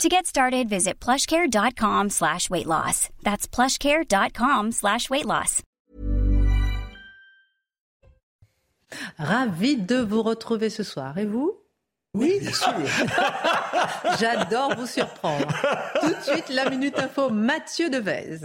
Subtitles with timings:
[0.00, 3.08] To get started, visit plushcare.com slash weight loss.
[3.22, 5.62] That's plushcare.com slash weight loss.
[9.18, 11.16] Ravi de vous retrouver ce soir.
[11.18, 11.54] Et vous?
[12.14, 12.74] Oui, bien sûr.
[14.20, 15.46] J'adore vous surprendre.
[16.00, 18.38] Tout de suite, la Minute Info, Mathieu Devez.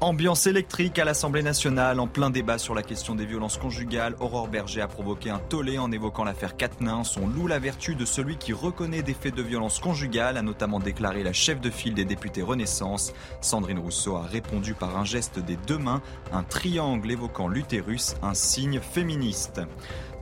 [0.00, 4.14] Ambiance électrique à l'Assemblée nationale en plein débat sur la question des violences conjugales.
[4.20, 7.02] Aurore Berger a provoqué un tollé en évoquant l'affaire Quatennens.
[7.02, 10.78] Son loue la vertu de celui qui reconnaît des faits de violence conjugale, a notamment
[10.78, 13.12] déclaré la chef de file des députés Renaissance.
[13.40, 16.00] Sandrine Rousseau a répondu par un geste des deux mains,
[16.32, 19.62] un triangle évoquant l'utérus, un signe féministe.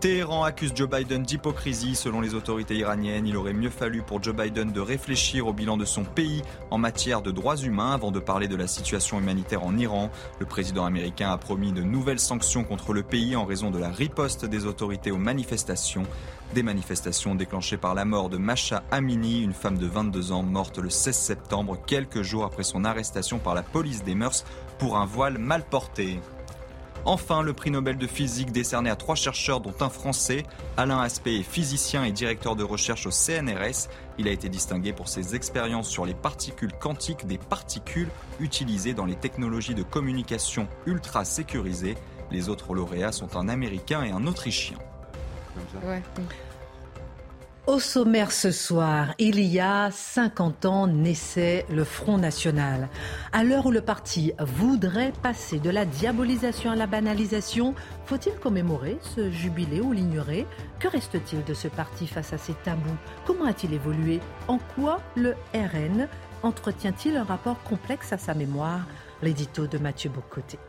[0.00, 1.94] Téhéran accuse Joe Biden d'hypocrisie.
[1.94, 5.78] Selon les autorités iraniennes, il aurait mieux fallu pour Joe Biden de réfléchir au bilan
[5.78, 9.64] de son pays en matière de droits humains avant de parler de la situation humanitaire
[9.64, 10.10] en Iran.
[10.38, 13.88] Le président américain a promis de nouvelles sanctions contre le pays en raison de la
[13.88, 16.04] riposte des autorités aux manifestations.
[16.54, 20.78] Des manifestations déclenchées par la mort de Masha Amini, une femme de 22 ans morte
[20.78, 24.44] le 16 septembre, quelques jours après son arrestation par la police des mœurs
[24.78, 26.20] pour un voile mal porté.
[27.08, 30.42] Enfin, le prix Nobel de physique décerné à trois chercheurs, dont un français.
[30.76, 33.88] Alain Aspect est physicien et directeur de recherche au CNRS.
[34.18, 38.08] Il a été distingué pour ses expériences sur les particules quantiques des particules
[38.40, 41.94] utilisées dans les technologies de communication ultra sécurisées.
[42.32, 44.76] Les autres lauréats sont un Américain et un Autrichien.
[47.66, 52.88] Au sommaire ce soir, il y a 50 ans naissait le Front National.
[53.32, 58.98] À l'heure où le parti voudrait passer de la diabolisation à la banalisation, faut-il commémorer
[59.00, 60.46] ce jubilé ou l'ignorer?
[60.78, 62.96] Que reste-t-il de ce parti face à ces tabous?
[63.26, 64.20] Comment a-t-il évolué?
[64.46, 66.06] En quoi le RN
[66.44, 68.86] entretient-il un rapport complexe à sa mémoire?
[69.22, 70.60] L'édito de Mathieu Bocoté.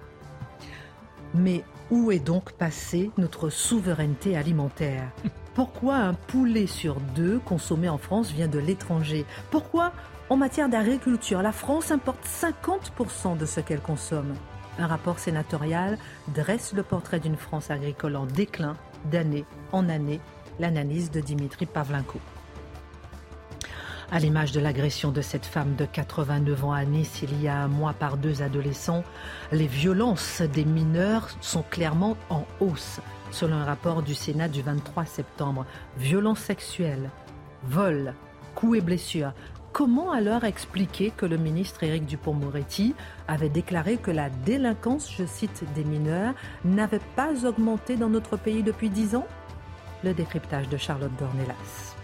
[1.36, 5.12] Mais où est donc passée notre souveraineté alimentaire?
[5.58, 9.26] Pourquoi un poulet sur deux consommé en France vient de l'étranger?
[9.50, 9.92] Pourquoi,
[10.30, 14.36] en matière d'agriculture, la France importe 50% de ce qu'elle consomme?
[14.78, 15.98] Un rapport sénatorial
[16.28, 20.22] dresse le portrait d'une France agricole en déclin d'année en année,
[20.60, 22.20] l'analyse de Dimitri Pavlenko.
[24.12, 27.58] À l'image de l'agression de cette femme de 89 ans à Nice il y a
[27.58, 29.04] un mois par deux adolescents,
[29.52, 33.02] les violences des mineurs sont clairement en hausse.
[33.32, 35.66] Selon un rapport du Sénat du 23 septembre,
[35.98, 37.10] violences sexuelles,
[37.64, 38.14] vols,
[38.56, 39.34] coups et blessures.
[39.74, 42.96] Comment alors expliquer que le ministre Éric Dupont-Moretti
[43.28, 46.34] avait déclaré que la délinquance, je cite, des mineurs
[46.66, 49.28] n'avait pas augmenté dans notre pays depuis dix ans?
[50.04, 51.96] Le décryptage de Charlotte Dornelas.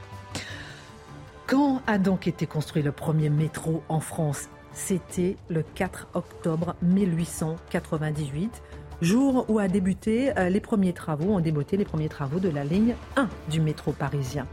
[1.47, 4.49] Quand a donc été construit le premier métro en France?
[4.73, 8.61] C'était le 4 octobre 1898,
[9.03, 12.63] jour où a débuté euh, les premiers travaux, ont débuté les premiers travaux de la
[12.63, 14.47] ligne 1 du métro parisien.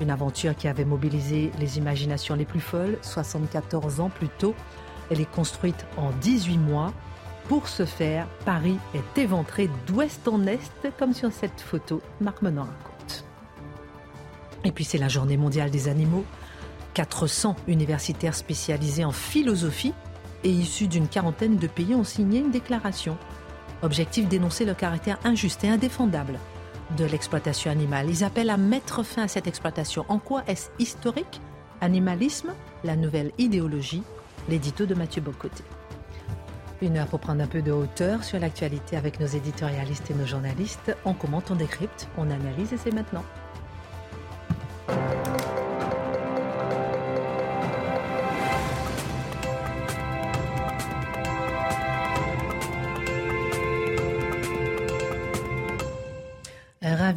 [0.00, 4.54] Une aventure qui avait mobilisé les imaginations les plus folles 74 ans plus tôt.
[5.10, 6.92] Elle est construite en 18 mois.
[7.48, 12.62] Pour ce faire, Paris est éventré d'ouest en est, comme sur cette photo, Marc Menon
[12.62, 13.24] raconte.
[14.64, 16.24] Et puis c'est la journée mondiale des animaux.
[16.94, 19.94] 400 universitaires spécialisés en philosophie
[20.44, 23.18] et issus d'une quarantaine de pays ont signé une déclaration.
[23.82, 26.38] Objectif dénoncer le caractère injuste et indéfendable
[26.96, 28.10] de l'exploitation animale.
[28.10, 30.04] Ils appellent à mettre fin à cette exploitation.
[30.08, 31.40] En quoi est-ce historique?
[31.80, 32.52] Animalisme,
[32.84, 34.02] la nouvelle idéologie,
[34.48, 35.64] l'édito de Mathieu Bocoté.
[36.82, 40.26] Une heure pour prendre un peu de hauteur sur l'actualité avec nos éditorialistes et nos
[40.26, 40.96] journalistes.
[41.04, 43.24] On commente, on décrypte, on analyse et c'est maintenant.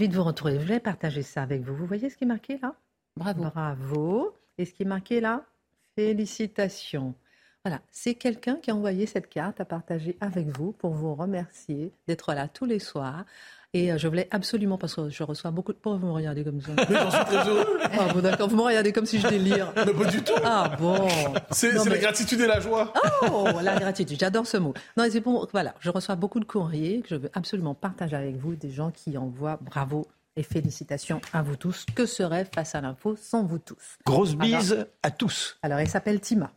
[0.08, 0.60] De vous retrouver.
[0.60, 1.74] Je vais partager ça avec vous.
[1.76, 2.76] Vous voyez ce qui est marqué là?
[3.16, 3.44] Bravo.
[3.44, 4.36] Bravo.
[4.58, 5.46] Et ce qui est marqué là?
[5.96, 7.16] Félicitations.
[7.64, 11.94] Voilà, c'est quelqu'un qui a envoyé cette carte à partager avec vous pour vous remercier
[12.08, 13.24] d'être là tous les soirs.
[13.76, 15.78] Et euh, je voulais absolument, parce que je reçois beaucoup de...
[15.80, 17.80] Pourquoi vous me regardez comme ça Mais j'en suis très heureux.
[17.82, 19.74] Ah bon, d'accord, vous me regardez comme si je délire.
[19.86, 20.34] Mais pas du tout.
[20.44, 21.08] Ah bon.
[21.50, 22.94] C'est c'est la mais- gratitude et la joie.
[23.32, 24.74] Oh, la gratitude, j'adore ce mot.
[24.96, 28.36] Non, c'est bon, voilà, je reçois beaucoup de courriers que je veux absolument partager avec
[28.38, 30.06] vous, des gens qui envoient bravo
[30.36, 31.86] et félicitations à vous tous.
[31.96, 33.98] Que serait Face à l'info sans vous tous?
[34.06, 35.58] Grosse bise à tous.
[35.64, 36.52] Alors, elle s'appelle Tima.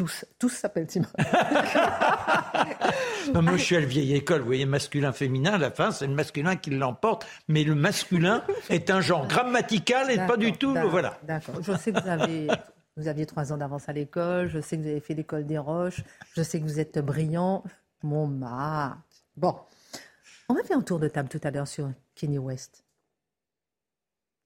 [0.00, 1.12] Tous, tous s'appellent Timothy.
[3.34, 4.40] moi, je suis à la vieille école.
[4.40, 7.26] Vous voyez, masculin, féminin, à la fin, c'est le masculin qui l'emporte.
[7.48, 10.74] Mais le masculin est un genre grammatical et pas du tout.
[10.88, 11.18] Voilà.
[11.24, 11.56] D'accord.
[11.60, 12.48] Je sais que vous avez.
[12.96, 15.58] Vous aviez trois ans d'avance à l'école, je sais que vous avez fait l'école des
[15.58, 16.02] Roches,
[16.34, 17.62] je sais que vous êtes brillant.
[18.02, 18.94] Mon mari.
[19.36, 19.54] Bon,
[20.48, 22.84] on a fait un tour de table tout à l'heure sur Kenny West.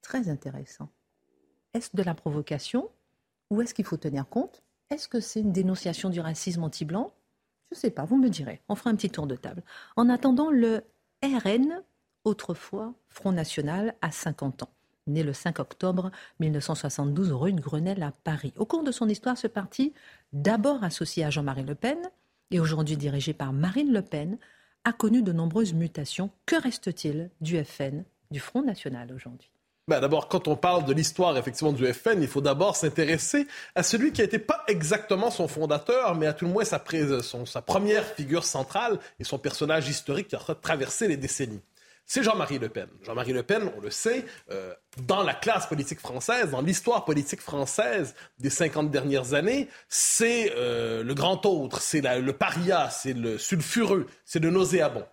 [0.02, 0.90] Très intéressant.
[1.72, 2.90] Est-ce de la provocation
[3.50, 4.64] ou est-ce qu'il faut tenir compte
[4.94, 7.12] Est-ce que c'est une dénonciation du racisme anti-blanc?
[7.72, 8.62] Je ne sais pas, vous me direz.
[8.68, 9.64] On fera un petit tour de table.
[9.96, 10.84] En attendant, le
[11.20, 11.82] RN,
[12.22, 14.68] autrefois Front National, a 50 ans.
[15.08, 18.54] Né le 5 octobre 1972 rue de Grenelle à Paris.
[18.56, 19.92] Au cours de son histoire, ce parti,
[20.32, 21.98] d'abord associé à Jean-Marie Le Pen
[22.52, 24.38] et aujourd'hui dirigé par Marine Le Pen,
[24.84, 26.30] a connu de nombreuses mutations.
[26.46, 29.53] Que reste-t-il du FN, du Front National aujourd'hui?
[29.86, 33.82] Ben d'abord, quand on parle de l'histoire effectivement du FN, il faut d'abord s'intéresser à
[33.82, 38.44] celui qui n'était pas exactement son fondateur, mais à tout le moins sa première figure
[38.44, 41.60] centrale et son personnage historique qui a traversé les décennies.
[42.06, 42.88] C'est Jean-Marie Le Pen.
[43.02, 44.74] Jean-Marie Le Pen, on le sait, euh,
[45.06, 51.02] dans la classe politique française, dans l'histoire politique française des 50 dernières années, c'est euh,
[51.02, 55.06] le grand autre, c'est le paria, c'est le sulfureux, c'est le nauséabond.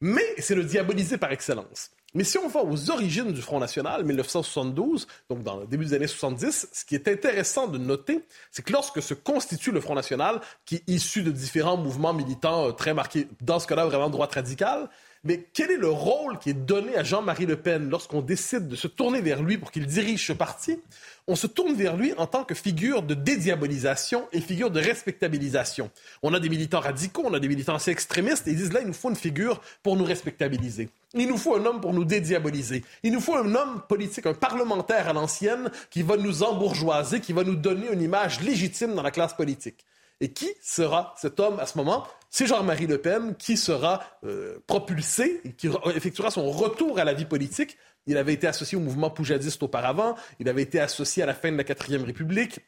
[0.00, 1.90] Mais c'est le diabolisé par excellence.
[2.16, 5.92] Mais si on va aux origines du Front National, 1972, donc dans le début des
[5.92, 9.94] années 70, ce qui est intéressant de noter, c'est que lorsque se constitue le Front
[9.94, 14.08] National, qui est issu de différents mouvements militants euh, très marqués, dans ce cas-là vraiment
[14.08, 14.88] droite radicale,
[15.26, 18.76] mais quel est le rôle qui est donné à Jean-Marie Le Pen lorsqu'on décide de
[18.76, 20.78] se tourner vers lui pour qu'il dirige ce parti?
[21.26, 25.90] On se tourne vers lui en tant que figure de dédiabolisation et figure de respectabilisation.
[26.22, 28.80] On a des militants radicaux, on a des militants assez extrémistes, et ils disent là,
[28.80, 30.88] il nous faut une figure pour nous respectabiliser.
[31.14, 32.84] Il nous faut un homme pour nous dédiaboliser.
[33.02, 37.32] Il nous faut un homme politique, un parlementaire à l'ancienne qui va nous embourgeoiser, qui
[37.32, 39.84] va nous donner une image légitime dans la classe politique.
[40.20, 42.06] Et qui sera cet homme à ce moment?
[42.30, 47.26] C'est Jean-Marie Le Pen qui sera euh, propulsé qui effectuera son retour à la vie
[47.26, 47.76] politique.
[48.06, 51.50] Il avait été associé au mouvement poujadiste auparavant, il avait été associé à la fin
[51.50, 52.60] de la Quatrième République.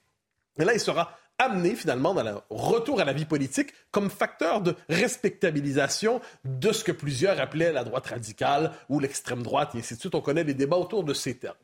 [0.58, 4.60] Et là, il sera amené finalement dans le retour à la vie politique comme facteur
[4.60, 9.94] de respectabilisation de ce que plusieurs appelaient la droite radicale ou l'extrême droite et ainsi
[9.94, 10.14] de suite.
[10.14, 11.56] On connaît les débats autour de ces termes.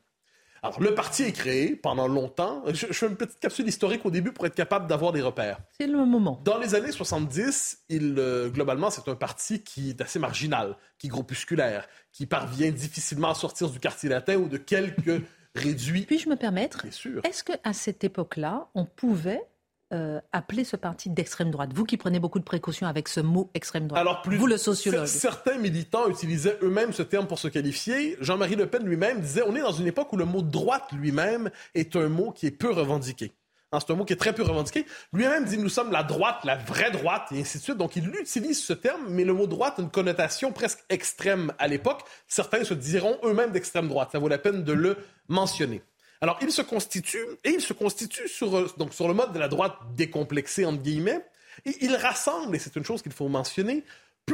[0.65, 2.63] Alors, le parti est créé pendant longtemps.
[2.73, 5.59] Je, fais une petite capsule historique au début pour être capable d'avoir des repères.
[5.79, 6.41] C'est le moment.
[6.43, 11.05] Dans les années 70, il, euh, globalement, c'est un parti qui est assez marginal, qui
[11.05, 15.21] est groupusculaire, qui parvient difficilement à sortir du quartier latin ou de quelques
[15.55, 16.07] réduits.
[16.07, 16.83] Puis-je me permettre?
[16.85, 19.43] Est-ce qu'à cette époque-là, on pouvait
[19.93, 23.51] euh, appeler ce parti d'extrême droite Vous qui prenez beaucoup de précautions avec ce mot
[23.53, 24.01] extrême droite.
[24.01, 25.05] Alors, vous le sociologue.
[25.05, 28.17] Certains militants utilisaient eux-mêmes ce terme pour se qualifier.
[28.19, 31.51] Jean-Marie Le Pen lui-même disait on est dans une époque où le mot droite lui-même
[31.75, 33.33] est un mot qui est peu revendiqué.
[33.71, 34.85] Hein, c'est un mot qui est très peu revendiqué.
[35.13, 37.77] Lui-même dit nous sommes la droite, la vraie droite, et ainsi de suite.
[37.77, 41.67] Donc il utilise ce terme, mais le mot droite a une connotation presque extrême à
[41.67, 42.01] l'époque.
[42.27, 44.09] Certains se diront eux-mêmes d'extrême droite.
[44.11, 44.97] Ça vaut la peine de le
[45.27, 45.83] mentionner.
[46.21, 49.39] Alors, il se constitue, et il se constitue sur, euh, donc, sur le mode de
[49.39, 51.25] la droite décomplexée, entre guillemets,
[51.65, 53.83] et il rassemble, et c'est une chose qu'il faut mentionner,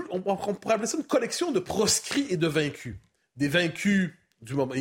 [0.09, 2.95] on, pourrait appeler ça une collection de proscrits et de vaincus.
[3.35, 4.11] Des vaincus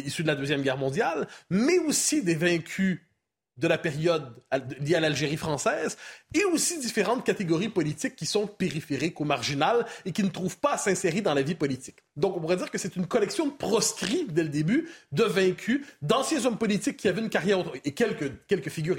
[0.05, 3.01] issus de la Deuxième Guerre mondiale, mais aussi des vaincus
[3.61, 4.35] de la période
[4.81, 5.97] liée à l'Algérie française,
[6.35, 10.73] et aussi différentes catégories politiques qui sont périphériques ou marginales et qui ne trouvent pas
[10.73, 11.97] à s'insérer dans la vie politique.
[12.17, 15.87] Donc on pourrait dire que c'est une collection de proscrits dès le début, de vaincus,
[16.01, 18.97] d'anciens hommes politiques qui avaient une carrière et quelques, quelques figures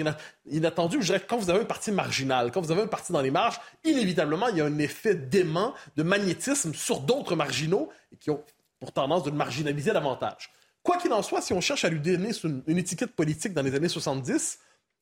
[0.49, 1.01] inattendues.
[1.01, 3.21] Je dirais que quand vous avez un parti marginal, quand vous avez un parti dans
[3.21, 7.89] les marges, inévitablement, il y a un effet d'aimant, de magnétisme sur d'autres marginaux
[8.19, 8.43] qui ont
[8.79, 10.51] pour tendance de le marginaliser davantage.
[10.83, 13.75] Quoi qu'il en soit, si on cherche à lui donner une, étiquette politique dans les
[13.75, 14.59] années 70,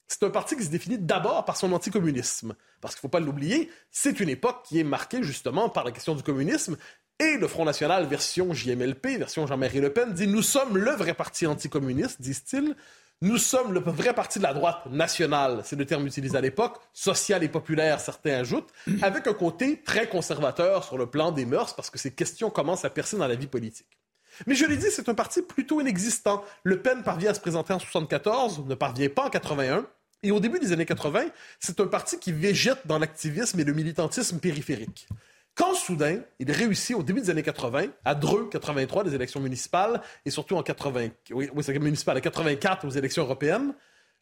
[0.07, 2.55] c'est un parti qui se définit d'abord par son anticommunisme.
[2.81, 5.91] Parce qu'il ne faut pas l'oublier, c'est une époque qui est marquée justement par la
[5.91, 6.77] question du communisme.
[7.19, 11.13] Et le Front National, version JMLP, version Jean-Marie Le Pen, dit Nous sommes le vrai
[11.13, 12.75] parti anticommuniste, disent-ils.
[13.21, 16.77] Nous sommes le vrai parti de la droite nationale, c'est le terme utilisé à l'époque,
[16.93, 18.71] social et populaire, certains ajoutent,
[19.01, 22.85] avec un côté très conservateur sur le plan des mœurs, parce que ces questions commencent
[22.85, 23.98] à percer dans la vie politique.
[24.47, 26.43] Mais je l'ai dit, c'est un parti plutôt inexistant.
[26.63, 29.85] Le Pen parvient à se présenter en 74, ne parvient pas en 81.
[30.21, 31.27] Et au début des années 80,
[31.59, 35.07] c'est un parti qui végète dans l'activisme et le militantisme périphérique.
[35.55, 40.01] Quand soudain, il réussit au début des années 80, à Dreux, 83, les élections municipales,
[40.25, 41.63] et surtout en 80, oui, oui
[42.07, 43.73] à 84 aux élections européennes,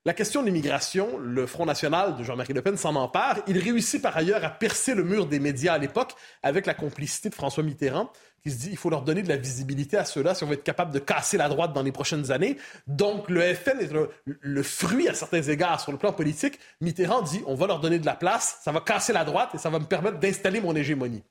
[0.08, 3.40] La question de l'immigration, le Front national de Jean-Marie Le Pen s'en empare.
[3.46, 7.28] Il réussit par ailleurs à percer le mur des médias à l'époque avec la complicité
[7.28, 8.10] de François Mitterrand,
[8.48, 10.54] qui se dit il faut leur donner de la visibilité à ceux-là si on veut
[10.54, 12.58] être capable de casser la droite dans les prochaines années.
[12.88, 13.92] Donc le FN est
[14.24, 16.58] le, fruit à certains égards sur le plan politique.
[16.80, 19.58] Mitterrand dit on va leur donner de la place, ça va casser la droite et
[19.58, 21.24] ça va me permettre d'installer mon hégémonie.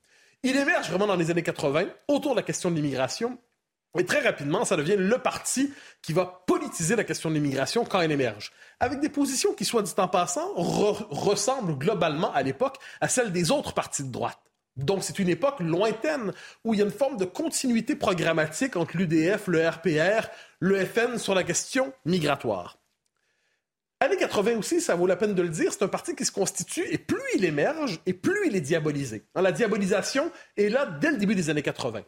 [0.43, 3.39] Il émerge vraiment dans les années 80 autour de la question de l'immigration
[3.97, 7.99] et très rapidement, ça devient le parti qui va politiser la question de l'immigration quand
[7.99, 13.07] elle émerge, avec des positions qui, soit dit en passant, ressemblent globalement à l'époque à
[13.07, 14.37] celles des autres partis de droite.
[14.77, 16.31] Donc c'est une époque lointaine
[16.63, 20.27] où il y a une forme de continuité programmatique entre l'UDF, le RPR,
[20.59, 22.77] le FN sur la question migratoire.
[23.99, 26.31] Années 80 aussi, ça vaut la peine de le dire, c'est un parti qui se
[26.31, 29.25] constitue et plus il émerge et plus il est diabolisé.
[29.33, 32.03] La diabolisation est là dès le début des années 80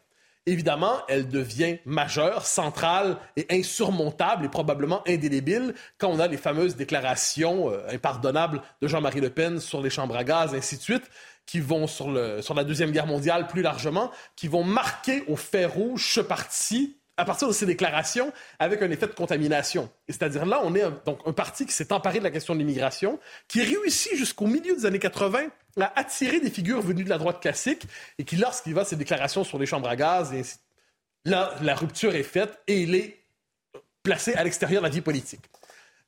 [0.45, 6.75] évidemment, elle devient majeure, centrale et insurmontable et probablement indélébile quand on a les fameuses
[6.75, 11.09] déclarations euh, impardonnables de Jean-Marie Le Pen sur les chambres à gaz, ainsi de suite,
[11.49, 16.13] qui vont sur, la Deuxième Guerre mondiale plus largement, qui vont marquer au fer rouge
[16.13, 19.89] ce parti à partir de ces déclarations avec un effet de contamination.
[20.07, 23.19] C'est-à-dire là, on est donc un parti qui s'est emparé de la question de l'immigration,
[23.47, 25.47] qui réussit jusqu'au milieu des années 80
[25.81, 27.87] à attirer des figures venues de la droite classique
[28.19, 30.31] et qui, lorsqu'il va ses déclarations sur les chambres à gaz,
[31.25, 33.17] là, la rupture est faite et il est
[34.03, 35.49] placé à l'extérieur de la vie politique,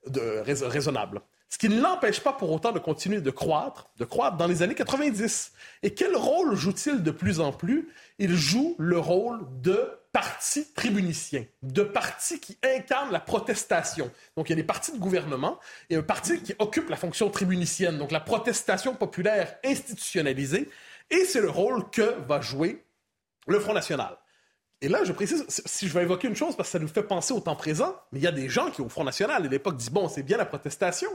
[0.06, 1.20] de, raisonnable.
[1.52, 4.64] Ce qui ne l'empêche pas pour autant de continuer de croître, de croître dans les
[4.64, 5.52] années 90.
[5.84, 7.90] Et quel rôle joue-t-il de plus en plus?
[8.20, 14.10] Il joue le rôle de parti tribunicien, de parti qui incarne la protestation.
[14.38, 17.30] Donc il y a des partis de gouvernement et un parti qui occupe la fonction
[17.30, 20.70] tribunicienne, donc la protestation populaire institutionnalisée.
[21.10, 22.86] Et c'est le rôle que va jouer
[23.48, 24.18] le Front National.
[24.80, 27.04] Et là, je précise, si je vais évoquer une chose, parce que ça nous fait
[27.04, 29.48] penser au temps présent, mais il y a des gens qui, au Front National, à
[29.48, 31.12] l'époque, disent, bon, c'est bien la protestation,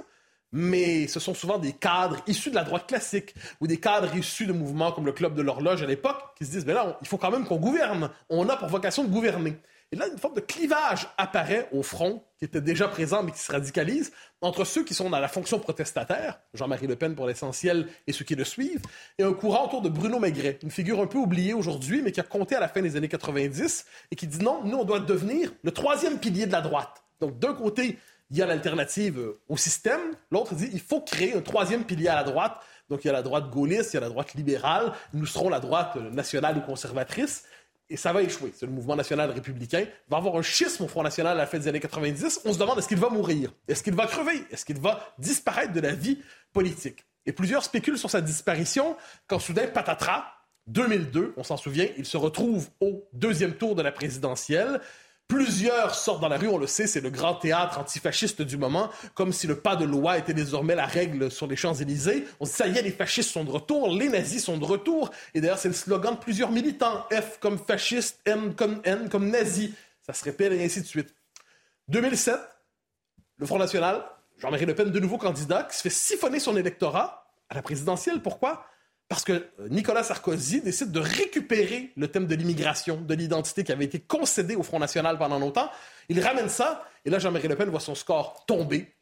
[0.52, 4.46] mais ce sont souvent des cadres issus de la droite classique ou des cadres issus
[4.46, 7.08] de mouvements comme le Club de l'horloge à l'époque qui se disent, mais là, il
[7.08, 8.10] faut quand même qu'on gouverne.
[8.28, 9.56] On a pour vocation de gouverner.
[9.92, 13.38] Et là, une forme de clivage apparaît au front, qui était déjà présent mais qui
[13.38, 17.86] se radicalise, entre ceux qui sont dans la fonction protestataire, Jean-Marie Le Pen pour l'essentiel
[18.08, 18.82] et ceux qui le suivent,
[19.18, 22.18] et un courant autour de Bruno Maigret, une figure un peu oubliée aujourd'hui, mais qui
[22.18, 24.98] a compté à la fin des années 90 et qui dit non, nous, on doit
[24.98, 27.04] devenir le troisième pilier de la droite.
[27.20, 27.98] Donc, d'un côté,
[28.30, 30.00] il y a l'alternative au système.
[30.30, 32.58] L'autre dit il faut créer un troisième pilier à la droite.
[32.88, 34.92] Donc il y a la droite gaulliste, il y a la droite libérale.
[35.12, 37.44] Nous serons la droite nationale ou conservatrice.
[37.88, 38.52] Et ça va échouer.
[38.54, 39.80] C'est le mouvement national républicain.
[39.80, 42.40] Il va avoir un schisme au Front national à la fin des années 90.
[42.44, 43.52] On se demande est-ce qu'il va mourir?
[43.68, 44.44] Est-ce qu'il va crever?
[44.50, 46.18] Est-ce qu'il va disparaître de la vie
[46.52, 47.04] politique?
[47.26, 48.96] Et plusieurs spéculent sur sa disparition
[49.28, 50.24] quand soudain, patatras,
[50.68, 54.80] 2002, on s'en souvient, il se retrouve au deuxième tour de la présidentielle.
[55.28, 58.90] Plusieurs sortent dans la rue, on le sait, c'est le grand théâtre antifasciste du moment,
[59.14, 62.24] comme si le pas de loi était désormais la règle sur les Champs-Élysées.
[62.38, 65.10] On dit, ça y est, les fascistes sont de retour, les nazis sont de retour.
[65.34, 67.06] Et d'ailleurs, c'est le slogan de plusieurs militants.
[67.12, 69.74] F comme fasciste, M comme N comme nazi.
[70.06, 71.12] Ça se répète et ainsi de suite.
[71.88, 72.38] 2007,
[73.38, 74.04] le Front National,
[74.38, 78.22] Jean-Marie Le Pen, de nouveau candidat, qui se fait siphonner son électorat à la présidentielle.
[78.22, 78.64] Pourquoi?
[79.08, 83.72] Parce que euh, Nicolas Sarkozy décide de récupérer le thème de l'immigration, de l'identité qui
[83.72, 85.70] avait été concédé au Front National pendant longtemps.
[86.08, 88.92] Il ramène ça, et là, Jean-Marie Le Pen voit son score tomber.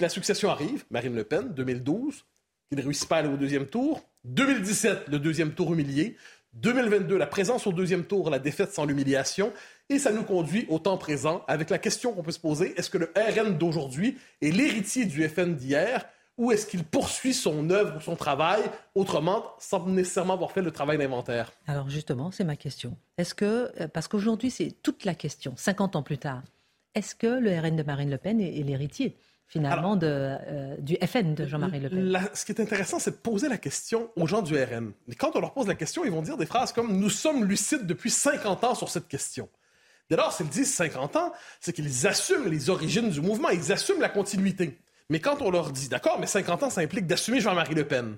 [0.00, 2.26] La succession arrive, Marine Le Pen, 2012,
[2.70, 4.02] il ne réussit pas à aller au deuxième tour.
[4.24, 6.16] 2017, le deuxième tour humilié.
[6.54, 9.52] 2022, la présence au deuxième tour, la défaite sans l'humiliation.
[9.88, 12.90] Et ça nous conduit au temps présent avec la question qu'on peut se poser, est-ce
[12.90, 16.06] que le RN d'aujourd'hui est l'héritier du FN d'hier?
[16.40, 18.62] Ou est-ce qu'il poursuit son œuvre ou son travail
[18.94, 21.52] autrement, sans nécessairement avoir fait le travail d'inventaire?
[21.66, 22.96] Alors justement, c'est ma question.
[23.18, 26.42] Est-ce que, euh, parce qu'aujourd'hui c'est toute la question, 50 ans plus tard,
[26.94, 31.34] est-ce que le RN de Marine Le Pen est, l'héritier finalement de, euh, du FN
[31.34, 32.28] de Jean-Marie Le Pen?
[32.32, 34.92] ce qui est intéressant, c'est de poser la question aux gens du RN.
[35.08, 37.44] Et quand on leur pose la question, ils vont dire des phrases comme Nous sommes
[37.44, 39.50] lucides depuis 50 ans sur cette question.
[40.08, 44.00] Dès lors, s'ils disent 50 ans, c'est qu'ils assument les origines du mouvement, ils assument
[44.00, 44.78] la continuité.
[45.10, 48.16] Mais quand on leur dit, d'accord, mais 50 ans, ça implique d'assumer Jean-Marie Le Pen.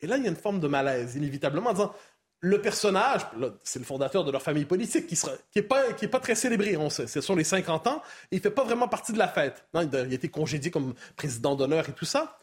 [0.00, 1.94] Et là, il y a une forme de malaise, inévitablement, en disant,
[2.40, 3.22] le personnage,
[3.62, 5.18] c'est le fondateur de leur famille politique, qui
[5.56, 7.06] n'est pas, est pas très célébré, on sait.
[7.06, 9.64] Ce sont les 50 ans, et il fait pas vraiment partie de la fête.
[9.74, 12.38] Il a été congédié comme président d'honneur et tout ça.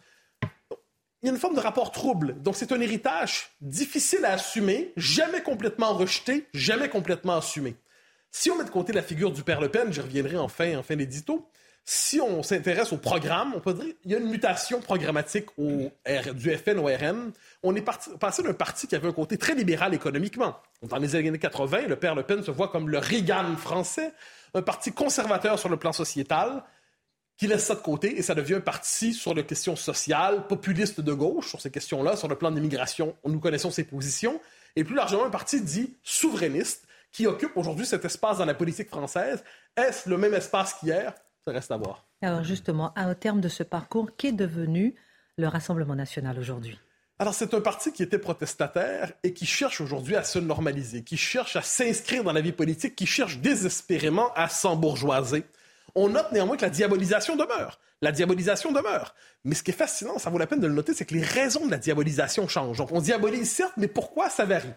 [1.21, 2.41] Il y a une forme de rapport trouble.
[2.41, 7.75] Donc, c'est un héritage difficile à assumer, jamais complètement rejeté, jamais complètement assumé.
[8.31, 10.77] Si on met de côté la figure du père Le Pen, j'y reviendrai en fin,
[10.77, 11.47] en fin d'édito,
[11.83, 16.57] si on s'intéresse au programme, on peut dire qu'il y a une mutation programmatique du
[16.57, 17.31] FN au RN.
[17.63, 20.57] On est passé d'un parti qui avait un côté très libéral économiquement.
[20.83, 24.13] Dans les années 80, le père Le Pen se voit comme le Reagan français,
[24.53, 26.63] un parti conservateur sur le plan sociétal,
[27.37, 31.01] qui laisse ça de côté et ça devient un parti sur les questions sociales, populiste
[31.01, 33.15] de gauche sur ces questions-là, sur le plan de l'immigration.
[33.25, 34.39] Nous connaissons ses positions.
[34.75, 38.89] Et plus largement, un parti dit souverainiste qui occupe aujourd'hui cet espace dans la politique
[38.89, 39.43] française.
[39.75, 41.15] Est-ce le même espace qu'hier?
[41.45, 42.05] Ça reste à voir.
[42.21, 44.95] Alors justement, au terme de ce parcours, qu'est devenu
[45.37, 46.79] le Rassemblement national aujourd'hui?
[47.19, 51.17] Alors, c'est un parti qui était protestataire et qui cherche aujourd'hui à se normaliser, qui
[51.17, 55.43] cherche à s'inscrire dans la vie politique, qui cherche désespérément à s'embourgeoiser.
[55.93, 57.79] On note néanmoins que la diabolisation demeure.
[58.01, 59.13] La diabolisation demeure.
[59.43, 61.21] Mais ce qui est fascinant, ça vaut la peine de le noter, c'est que les
[61.21, 62.79] raisons de la diabolisation changent.
[62.79, 64.73] Donc, on diabolise certes, mais pourquoi ça varie?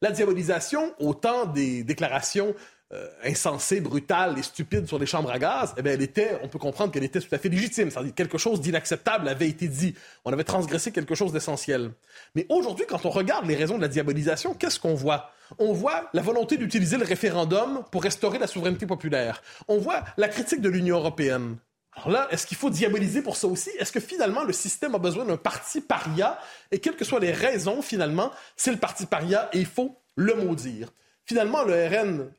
[0.00, 2.54] La diabolisation, au temps des déclarations
[2.94, 6.48] euh, insensée, brutale et stupide sur les chambres à gaz, eh bien, elle était, on
[6.48, 7.90] peut comprendre qu'elle était tout à fait légitime.
[7.90, 9.94] C'est-à-dire quelque chose d'inacceptable avait été dit.
[10.24, 11.90] On avait transgressé quelque chose d'essentiel.
[12.34, 15.30] Mais aujourd'hui, quand on regarde les raisons de la diabolisation, qu'est-ce qu'on voit?
[15.58, 19.42] On voit la volonté d'utiliser le référendum pour restaurer la souveraineté populaire.
[19.68, 21.58] On voit la critique de l'Union européenne.
[21.94, 23.70] Alors là, est-ce qu'il faut diaboliser pour ça aussi?
[23.78, 26.38] Est-ce que finalement le système a besoin d'un parti paria?
[26.70, 30.34] Et quelles que soient les raisons, finalement, c'est le parti paria et il faut le
[30.34, 30.90] maudire.
[31.26, 32.30] Finalement, le RN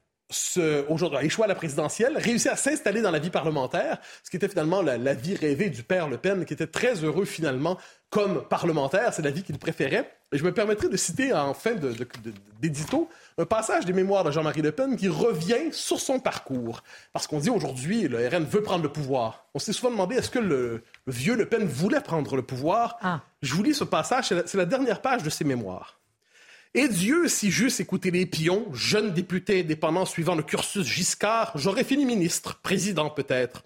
[0.89, 4.37] aujourd'hui, a échoué à la présidentielle, réussi à s'installer dans la vie parlementaire, ce qui
[4.37, 7.77] était finalement la, vie rêvée du père Le Pen, qui était très heureux finalement
[8.09, 9.13] comme parlementaire.
[9.13, 10.11] C'est la vie qu'il préférait.
[10.31, 11.73] Et je me permettrai de citer en fin
[12.61, 13.09] d'édito
[13.39, 16.83] un passage des mémoires de Jean-Marie Le Pen qui revient sur son parcours.
[17.11, 19.47] Parce qu'on dit aujourd'hui, le RN veut prendre le pouvoir.
[19.55, 22.97] On s'est souvent demandé est-ce que le, vieux Le Pen voulait prendre le pouvoir?
[23.01, 23.21] Ah.
[23.41, 25.98] Je vous lis ce passage, c'est la dernière page de ses mémoires.
[26.75, 31.83] Et Dieu, si j'eusse écouté les pions, jeune député indépendant suivant le cursus Giscard, j'aurais
[31.83, 33.63] fini ministre, président peut-être.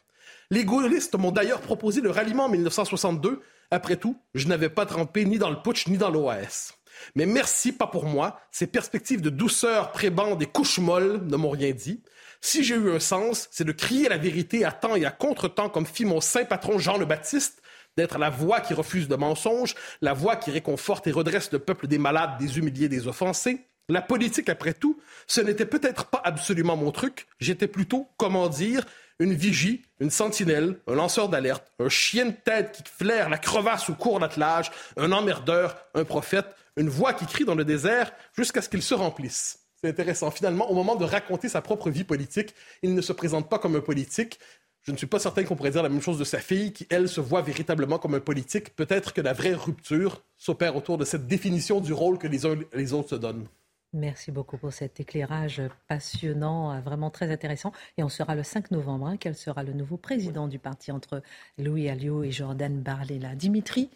[0.50, 3.41] Les gaullistes m'ont d'ailleurs proposé le ralliement en 1962.
[3.72, 6.72] Après tout, je n'avais pas trempé ni dans le putsch ni dans l'OAS.
[7.15, 8.39] Mais merci, pas pour moi.
[8.51, 12.01] Ces perspectives de douceur, prébande et couche molle ne m'ont rien dit.
[12.39, 15.69] Si j'ai eu un sens, c'est de crier la vérité à temps et à contre-temps
[15.69, 17.62] comme fit mon saint patron Jean le Baptiste,
[17.97, 21.88] d'être la voix qui refuse de mensonges, la voix qui réconforte et redresse le peuple
[21.88, 23.67] des malades, des humiliés, des offensés.
[23.89, 27.27] La politique, après tout, ce n'était peut-être pas absolument mon truc.
[27.39, 28.85] J'étais plutôt, comment dire,
[29.19, 33.89] une vigie, une sentinelle, un lanceur d'alerte, un chien de tête qui flaire la crevasse
[33.89, 36.47] au cours d'attelage, un emmerdeur, un prophète,
[36.77, 39.59] une voix qui crie dans le désert jusqu'à ce qu'il se remplisse.
[39.81, 40.31] C'est intéressant.
[40.31, 43.75] Finalement, au moment de raconter sa propre vie politique, il ne se présente pas comme
[43.75, 44.39] un politique,
[44.83, 46.85] je ne suis pas certain qu'on pourrait dire la même chose de sa fille, qui,
[46.89, 48.75] elle, se voit véritablement comme un politique.
[48.75, 52.57] Peut-être que la vraie rupture s'opère autour de cette définition du rôle que les uns
[52.74, 53.48] les autres se donnent.
[53.93, 57.72] Merci beaucoup pour cet éclairage passionnant, vraiment très intéressant.
[57.98, 59.05] Et on sera le 5 novembre.
[59.05, 61.22] Hein, quel sera le nouveau président du parti entre
[61.59, 63.89] Louis Alliot et Jordan Barlela Dimitri,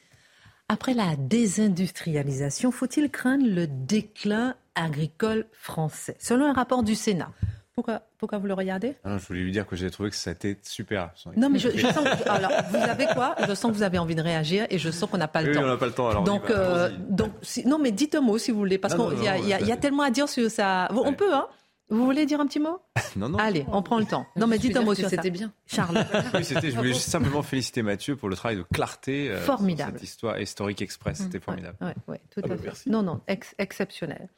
[0.70, 6.18] après la désindustrialisation, faut-il craindre le déclin agricole français?
[6.20, 7.32] Selon un rapport du Sénat,
[7.78, 8.96] pourquoi, pourquoi vous le regardez?
[9.04, 11.12] Ah Je voulais lui dire que j'ai trouvé que ça a été super.
[11.36, 13.36] Non, mais je, sens que, alors, vous avez quoi?
[13.48, 15.54] Je sens que vous avez envie de réagir et je sens qu'on n'a pas le
[15.54, 15.62] temps.
[15.62, 16.10] on n'a pas le temps.
[16.10, 17.34] Alors donc, euh, donc
[17.66, 20.02] non, mais dites un mot si vous voulez, parce qu'il y, y, y, a tellement
[20.02, 20.90] à dire sur ça.
[20.92, 21.46] On peut, hein?
[21.90, 22.80] Vous voulez dire un petit mot?
[23.16, 23.38] Non, non.
[23.38, 24.26] Allez, on prend le temps.
[24.36, 25.12] Non, mais dites un mot sur ça.
[25.12, 25.54] C'était bien.
[25.68, 26.04] Charles.
[26.34, 29.30] oui, c'était, je voulais juste simplement féliciter Mathieu pour le travail de clarté.
[29.30, 29.94] Euh, formidable.
[29.94, 31.78] cette histoire historique express, c'était formidable.
[31.82, 32.90] Oui, ouais, tout ah à bah, fait.
[32.90, 33.22] Non, non,
[33.60, 34.30] exceptionnel.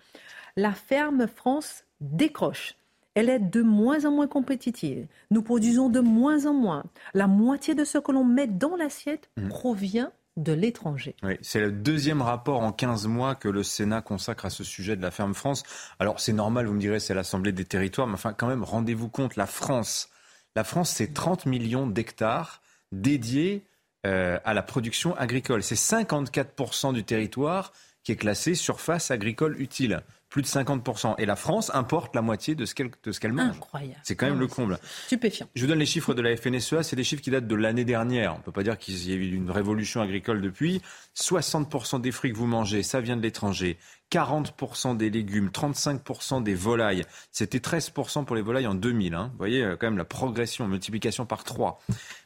[0.56, 2.76] la ferme France décroche.
[3.14, 5.08] Elle est de moins en moins compétitive.
[5.32, 6.84] Nous produisons de moins en moins.
[7.14, 9.48] La moitié de ce que l'on met dans l'assiette mmh.
[9.48, 11.16] provient de l'étranger.
[11.24, 14.96] Oui, c'est le deuxième rapport en 15 mois que le Sénat consacre à ce sujet
[14.96, 15.64] de la ferme France.
[16.00, 19.10] Alors c'est normal, vous me direz, c'est l'Assemblée des territoires, mais enfin quand même, rendez-vous
[19.10, 20.10] compte, la France,
[20.56, 23.66] la France, c'est 30 millions d'hectares dédiés
[24.06, 25.64] euh, à la production agricole.
[25.64, 27.74] C'est 54% du territoire
[28.04, 31.16] qui est classé surface agricole utile plus de 50%.
[31.18, 33.56] Et la France importe la moitié de ce qu'elle qu'elle mange.
[33.56, 34.00] Incroyable.
[34.04, 34.80] C'est quand même le comble.
[35.06, 35.48] Stupéfiant.
[35.56, 37.86] Je vous donne les chiffres de la FNSEA, c'est des chiffres qui datent de l'année
[37.86, 38.34] dernière.
[38.34, 40.82] On ne peut pas dire qu'il y ait eu une révolution agricole depuis.
[41.16, 43.78] 60% des fruits que vous mangez, ça vient de l'étranger.
[44.12, 47.04] 40% des légumes, 35% des volailles.
[47.32, 49.14] C'était 13% pour les volailles en 2000.
[49.14, 49.30] Hein.
[49.32, 51.82] Vous voyez euh, quand même la progression, multiplication par 3.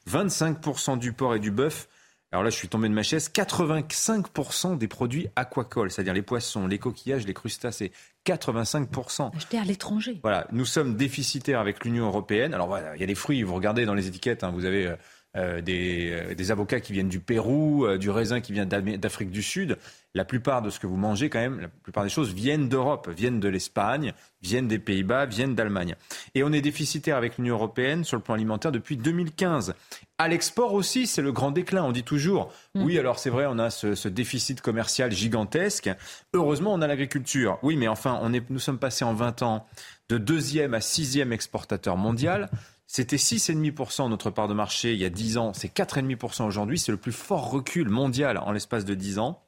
[0.10, 1.88] 25% du porc et du bœuf
[2.32, 3.30] alors là, je suis tombé de ma chaise.
[3.34, 7.92] 85% des produits aquacoles, c'est-à-dire les poissons, les coquillages, les crustacés.
[8.26, 9.36] 85%.
[9.36, 10.20] Achetés à l'étranger.
[10.24, 12.54] Voilà, nous sommes déficitaires avec l'Union européenne.
[12.54, 14.88] Alors voilà, il y a des fruits, vous regardez dans les étiquettes, hein, vous avez
[14.88, 14.96] euh,
[15.36, 19.44] euh, des, euh, des, avocats qui viennent du Pérou, du raisin qui vient d'Afrique du
[19.44, 19.78] Sud.
[20.14, 23.10] La plupart de ce que vous mangez, quand même, la plupart des choses viennent d'Europe,
[23.10, 25.96] viennent de l'Espagne, viennent des Pays-Bas, viennent d'Allemagne.
[26.36, 29.74] Et on est déficitaire avec l'Union européenne sur le plan alimentaire depuis 2015.
[30.18, 31.84] À l'export aussi, c'est le grand déclin.
[31.84, 32.84] On dit toujours, mm.
[32.84, 35.90] oui, alors c'est vrai, on a ce, déficit commercial gigantesque.
[36.34, 37.58] Heureusement, on a l'agriculture.
[37.64, 39.66] Oui, mais enfin, on est, nous sommes passés en 20 ans
[40.10, 42.50] de deuxième à sixième exportateur mondial.
[42.86, 46.78] C'était 6,5% notre part de marché il y a 10 ans, c'est 4,5% aujourd'hui.
[46.78, 49.42] C'est le plus fort recul mondial en l'espace de 10 ans.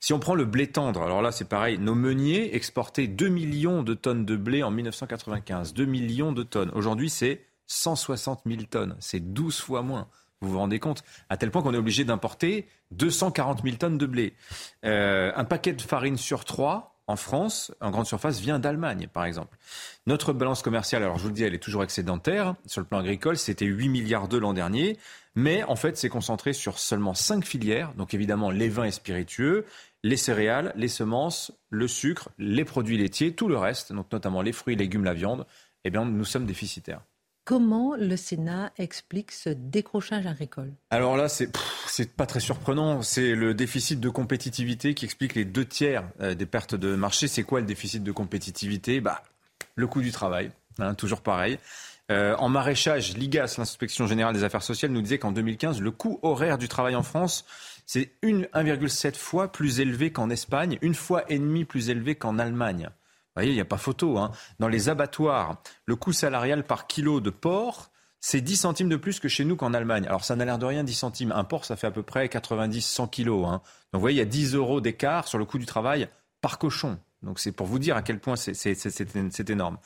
[0.00, 3.82] Si on prend le blé tendre, alors là c'est pareil, nos meuniers exportaient 2 millions
[3.82, 5.74] de tonnes de blé en 1995.
[5.74, 6.70] 2 millions de tonnes.
[6.74, 8.96] Aujourd'hui c'est 160 000 tonnes.
[8.98, 10.08] C'est 12 fois moins.
[10.40, 14.06] Vous vous rendez compte À tel point qu'on est obligé d'importer 240 000 tonnes de
[14.06, 14.34] blé.
[14.84, 19.24] Euh, un paquet de farine sur trois en France, en grande surface, vient d'Allemagne, par
[19.24, 19.58] exemple.
[20.06, 22.54] Notre balance commerciale, alors je vous le dis, elle est toujours excédentaire.
[22.66, 24.96] Sur le plan agricole, c'était 8 milliards d'euros l'an dernier.
[25.34, 27.92] Mais en fait, c'est concentré sur seulement 5 filières.
[27.94, 29.66] Donc évidemment, les vins et spiritueux,
[30.02, 34.52] les céréales, les semences, le sucre, les produits laitiers, tout le reste, donc notamment les
[34.52, 35.46] fruits, légumes, la viande.
[35.84, 37.02] Eh bien, nous sommes déficitaires.
[37.44, 40.72] Comment le Sénat explique ce décrochage agricole?
[40.90, 43.02] Alors là, c'est pas très surprenant.
[43.02, 47.28] C'est le déficit de compétitivité qui explique les deux tiers euh, des pertes de marché.
[47.28, 49.00] C'est quoi le déficit de compétitivité?
[49.00, 49.22] Bah,
[49.74, 51.58] le coût du travail, hein, toujours pareil.
[52.10, 56.18] Euh, en maraîchage, l'IGAS, l'inspection générale des affaires sociales, nous disait qu'en 2015, le coût
[56.22, 57.44] horaire du travail en France,
[57.92, 62.88] c'est 1,7 fois plus élevé qu'en Espagne, une fois et demie plus élevé qu'en Allemagne
[63.40, 64.18] voyez, il n'y a pas photo.
[64.18, 64.32] Hein.
[64.58, 69.18] Dans les abattoirs, le coût salarial par kilo de porc, c'est 10 centimes de plus
[69.18, 70.06] que chez nous qu'en Allemagne.
[70.06, 71.32] Alors ça n'a l'air de rien, 10 centimes.
[71.32, 73.46] Un porc, ça fait à peu près 90-100 kilos.
[73.46, 73.62] Hein.
[73.92, 76.08] Donc vous voyez, il y a 10 euros d'écart sur le coût du travail
[76.40, 76.98] par cochon.
[77.22, 79.76] Donc c'est pour vous dire à quel point c'est énorme.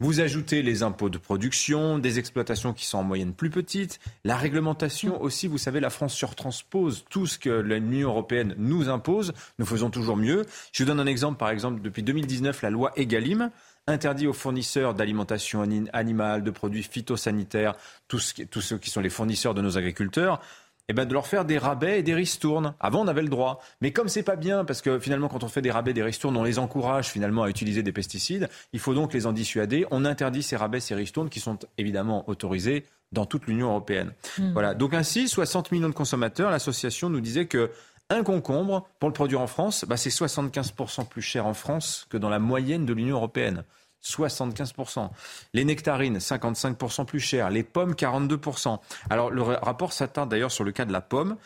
[0.00, 4.36] Vous ajoutez les impôts de production, des exploitations qui sont en moyenne plus petites, la
[4.36, 9.66] réglementation aussi, vous savez, la France surtranspose tout ce que l'Union européenne nous impose, nous
[9.66, 10.44] faisons toujours mieux.
[10.72, 13.50] Je vous donne un exemple, par exemple, depuis 2019, la loi Egalim
[13.88, 17.74] interdit aux fournisseurs d'alimentation animale, de produits phytosanitaires,
[18.06, 20.40] tous ceux qui sont les fournisseurs de nos agriculteurs,
[20.88, 22.74] eh ben, de leur faire des rabais et des ristournes.
[22.80, 23.60] Avant, on avait le droit.
[23.80, 26.36] Mais comme c'est pas bien, parce que finalement, quand on fait des rabais, des ristournes,
[26.36, 29.86] on les encourage finalement à utiliser des pesticides, il faut donc les en dissuader.
[29.90, 34.12] On interdit ces rabais, ces ristournes qui sont évidemment autorisés dans toute l'Union européenne.
[34.38, 34.52] Hmm.
[34.52, 34.74] Voilà.
[34.74, 37.70] Donc ainsi, 60 millions de consommateurs, l'association nous disait que
[38.10, 42.18] un concombre, pour le produire en France, bah, c'est 75% plus cher en France que
[42.18, 43.64] dans la moyenne de l'Union européenne.
[44.04, 45.10] 75%.
[45.54, 47.50] Les nectarines, 55% plus cher.
[47.50, 48.78] Les pommes, 42%.
[49.10, 51.36] Alors, le rapport s'attarde d'ailleurs sur le cas de la pomme.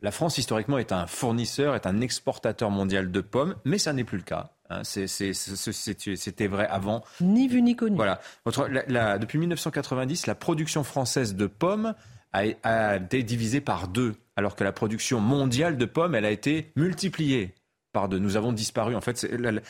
[0.00, 4.04] La France, historiquement, est un fournisseur, est un exportateur mondial de pommes, mais ça n'est
[4.04, 4.50] plus le cas.
[4.68, 4.82] Hein.
[4.84, 7.02] C'était vrai avant.
[7.20, 7.96] Ni vu ni connu.
[7.96, 8.20] Voilà.
[9.18, 11.94] depuis 1990, la production française de pommes
[12.32, 16.30] a, a, été divisée par deux, alors que la production mondiale de pommes, elle a
[16.30, 17.54] été multipliée
[17.92, 18.18] par deux.
[18.18, 18.94] Nous avons disparu.
[18.94, 19.60] En fait, la,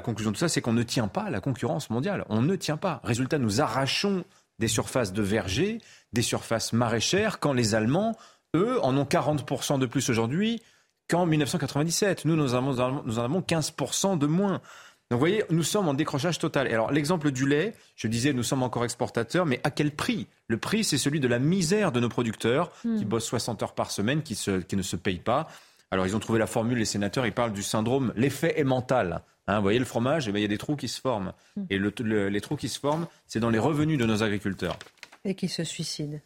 [0.00, 2.24] conclusion de tout ça, c'est qu'on ne tient pas à la concurrence mondiale.
[2.28, 3.00] On ne tient pas.
[3.04, 4.24] Résultat, nous arrachons
[4.58, 5.78] des surfaces de vergers,
[6.12, 8.16] des surfaces maraîchères, quand les Allemands,
[8.54, 10.62] eux, en ont 40% de plus aujourd'hui
[11.08, 12.24] qu'en 1997.
[12.24, 12.78] Nous, nous, en
[13.18, 14.60] avons 15% de moins.
[15.10, 16.68] Donc vous voyez, nous sommes en décrochage total.
[16.68, 20.28] Et alors l'exemple du lait, je disais, nous sommes encore exportateurs, mais à quel prix?
[20.46, 23.08] Le prix, c'est celui de la misère de nos producteurs qui hmm.
[23.08, 24.38] bossent 60 heures par semaine, qui,
[24.68, 25.48] qui ne se payent pas.
[25.90, 29.22] Alors ils ont trouvé la formule, les sénateurs, ils parlent du syndrome, l'effet est mental.
[29.46, 31.32] Hein, vous voyez le fromage, eh ben, il y a des trous qui se forment.
[31.56, 31.64] Hmm.
[31.70, 34.78] Et les trous qui se forment, c'est dans les revenus de nos agriculteurs.
[35.24, 36.20] Et qui se suicident.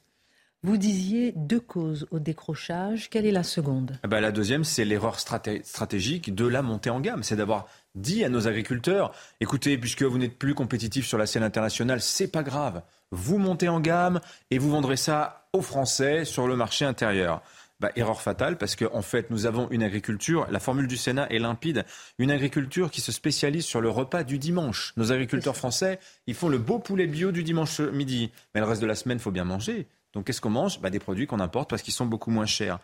[0.63, 3.11] Vous disiez deux causes au décrochage.
[3.11, 3.99] Quelle est la seconde?
[4.03, 7.23] Eh ben, La deuxième, c'est l'erreur stratégique de la montée en gamme.
[7.23, 11.43] C'est d'avoir dit à nos agriculteurs écoutez, puisque vous n'êtes plus compétitifs sur la scène
[11.43, 12.83] internationale, c'est pas grave.
[13.11, 17.43] Vous montez en gamme et vous vendrez ça aux Français sur le marché intérieur.
[17.85, 21.29] Bah, erreur fatale parce qu'en en fait, nous avons une agriculture, la formule du Sénat
[21.29, 21.85] est limpide,
[22.17, 24.95] une agriculture qui se spécialise sur le repas du dimanche.
[24.97, 28.33] Nos agriculteurs français, ils font le beau poulet bio du dimanche midi.
[28.55, 29.87] Mais le reste de la semaine, il faut bien manger.
[30.15, 30.81] Donc qu'est-ce qu'on mange?
[30.81, 32.79] Bah, Des produits qu'on importe parce qu'ils sont beaucoup moins chers.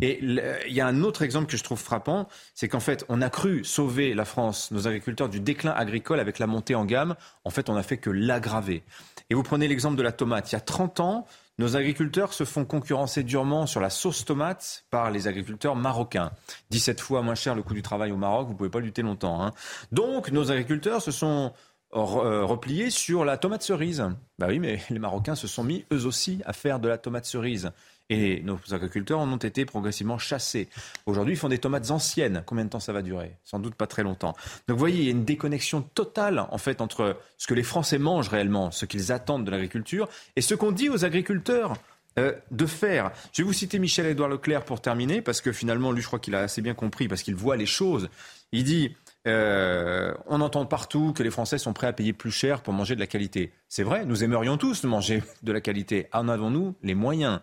[0.00, 3.22] Et il y a un autre exemple que je trouve frappant, c'est qu'en fait, on
[3.22, 7.14] a cru sauver la France, nos agriculteurs, du déclin agricole avec la montée en gamme.
[7.44, 8.82] En fait, on n'a fait que l'aggraver.
[9.30, 10.50] Et vous prenez l'exemple de la tomate.
[10.52, 11.26] Il y a 30 ans,
[11.58, 16.32] nos agriculteurs se font concurrencer durement sur la sauce tomate par les agriculteurs marocains.
[16.70, 19.02] 17 fois moins cher le coût du travail au Maroc, vous ne pouvez pas lutter
[19.02, 19.42] longtemps.
[19.42, 19.52] Hein.
[19.92, 21.52] Donc nos agriculteurs se sont
[21.94, 24.04] euh, repliés sur la tomate cerise.
[24.38, 27.26] Bah oui, mais les Marocains se sont mis eux aussi à faire de la tomate
[27.26, 27.70] cerise.
[28.10, 30.68] Et nos agriculteurs en ont été progressivement chassés.
[31.06, 32.42] Aujourd'hui, ils font des tomates anciennes.
[32.44, 33.36] Combien de temps ça va durer?
[33.44, 34.34] Sans doute pas très longtemps.
[34.68, 37.62] Donc vous voyez, il y a une déconnexion totale en fait entre ce que les
[37.62, 41.74] Français mangent réellement, ce qu'ils attendent de l'agriculture, et ce qu'on dit aux agriculteurs.
[42.18, 43.10] euh, de faire.
[43.32, 46.34] Je vais vous citer Michel-Édouard Leclerc pour terminer, parce que finalement, lui, je crois qu'il
[46.34, 48.08] a assez bien compris, parce qu'il voit les choses.
[48.52, 48.94] Il dit,
[49.26, 52.94] euh, on entend partout que les Français sont prêts à payer plus cher pour manger
[52.94, 53.52] de la qualité.
[53.68, 56.08] C'est vrai, nous aimerions tous manger de la qualité.
[56.12, 57.40] En avons-nous les moyens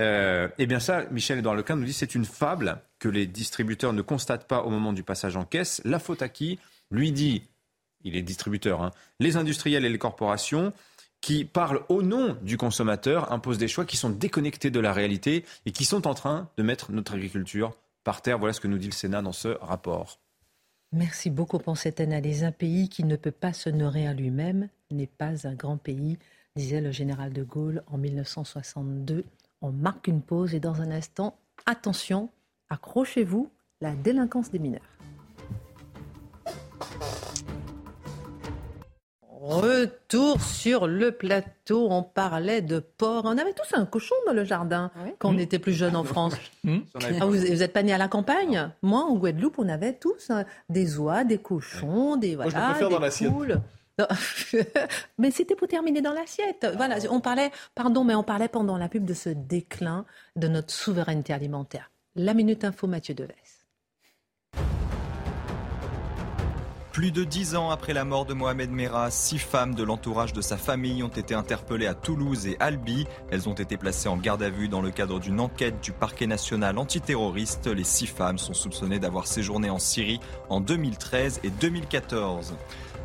[0.00, 4.02] euh, Eh bien ça, Michel-Édouard Leclerc nous dit, c'est une fable que les distributeurs ne
[4.02, 5.82] constatent pas au moment du passage en caisse.
[5.84, 6.58] La faute à qui
[6.90, 7.42] Lui dit,
[8.02, 10.72] il est distributeur, hein, les industriels et les corporations
[11.20, 15.44] qui parlent au nom du consommateur, imposent des choix qui sont déconnectés de la réalité
[15.66, 18.38] et qui sont en train de mettre notre agriculture par terre.
[18.38, 20.19] Voilà ce que nous dit le Sénat dans ce rapport.
[20.92, 22.42] Merci beaucoup pour cette analyse.
[22.42, 26.18] Un pays qui ne peut pas se nourrir lui-même n'est pas un grand pays,
[26.56, 29.24] disait le général de Gaulle en 1962.
[29.62, 32.28] On marque une pause et dans un instant, attention,
[32.70, 33.50] accrochez-vous,
[33.80, 34.80] la délinquance des mineurs.
[39.40, 43.22] Retour sur le plateau, on parlait de porc.
[43.24, 45.40] On avait tous un cochon dans le jardin quand on mmh.
[45.40, 46.34] était plus jeune en France.
[46.62, 46.80] Mmh.
[47.18, 48.70] Ah, vous n'êtes pas né à la campagne?
[48.82, 53.62] Moi, en Guadeloupe, on avait tous hein, des oies, des cochons, des, voilà, des poules.
[55.18, 56.66] mais c'était pour terminer dans l'assiette.
[56.76, 60.04] Voilà, on parlait, pardon, mais on parlait pendant la pub de ce déclin
[60.36, 61.90] de notre souveraineté alimentaire.
[62.14, 63.59] La minute info, Mathieu Deves.
[66.92, 70.40] Plus de dix ans après la mort de Mohamed Merah, six femmes de l'entourage de
[70.40, 73.06] sa famille ont été interpellées à Toulouse et Albi.
[73.30, 76.26] Elles ont été placées en garde à vue dans le cadre d'une enquête du parquet
[76.26, 77.68] national antiterroriste.
[77.68, 82.54] Les six femmes sont soupçonnées d'avoir séjourné en Syrie en 2013 et 2014.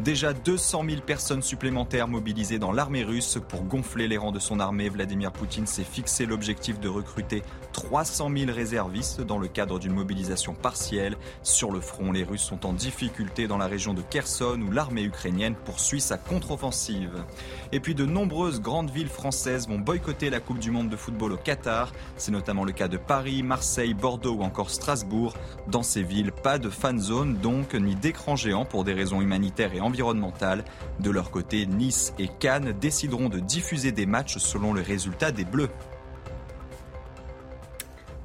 [0.01, 4.59] Déjà 200 000 personnes supplémentaires mobilisées dans l'armée russe pour gonfler les rangs de son
[4.59, 4.89] armée.
[4.89, 10.53] Vladimir Poutine s'est fixé l'objectif de recruter 300 000 réservistes dans le cadre d'une mobilisation
[10.53, 11.15] partielle.
[11.43, 15.03] Sur le front, les Russes sont en difficulté dans la région de Kherson où l'armée
[15.03, 17.23] ukrainienne poursuit sa contre-offensive.
[17.71, 21.31] Et puis de nombreuses grandes villes françaises vont boycotter la Coupe du Monde de football
[21.31, 21.93] au Qatar.
[22.17, 25.33] C'est notamment le cas de Paris, Marseille, Bordeaux ou encore Strasbourg.
[25.67, 29.73] Dans ces villes, pas de fan zone donc, ni d'écran géant pour des raisons humanitaires
[29.73, 30.63] et environnementale.
[30.99, 35.45] De leur côté, Nice et Cannes décideront de diffuser des matchs selon le résultat des
[35.45, 35.69] Bleus.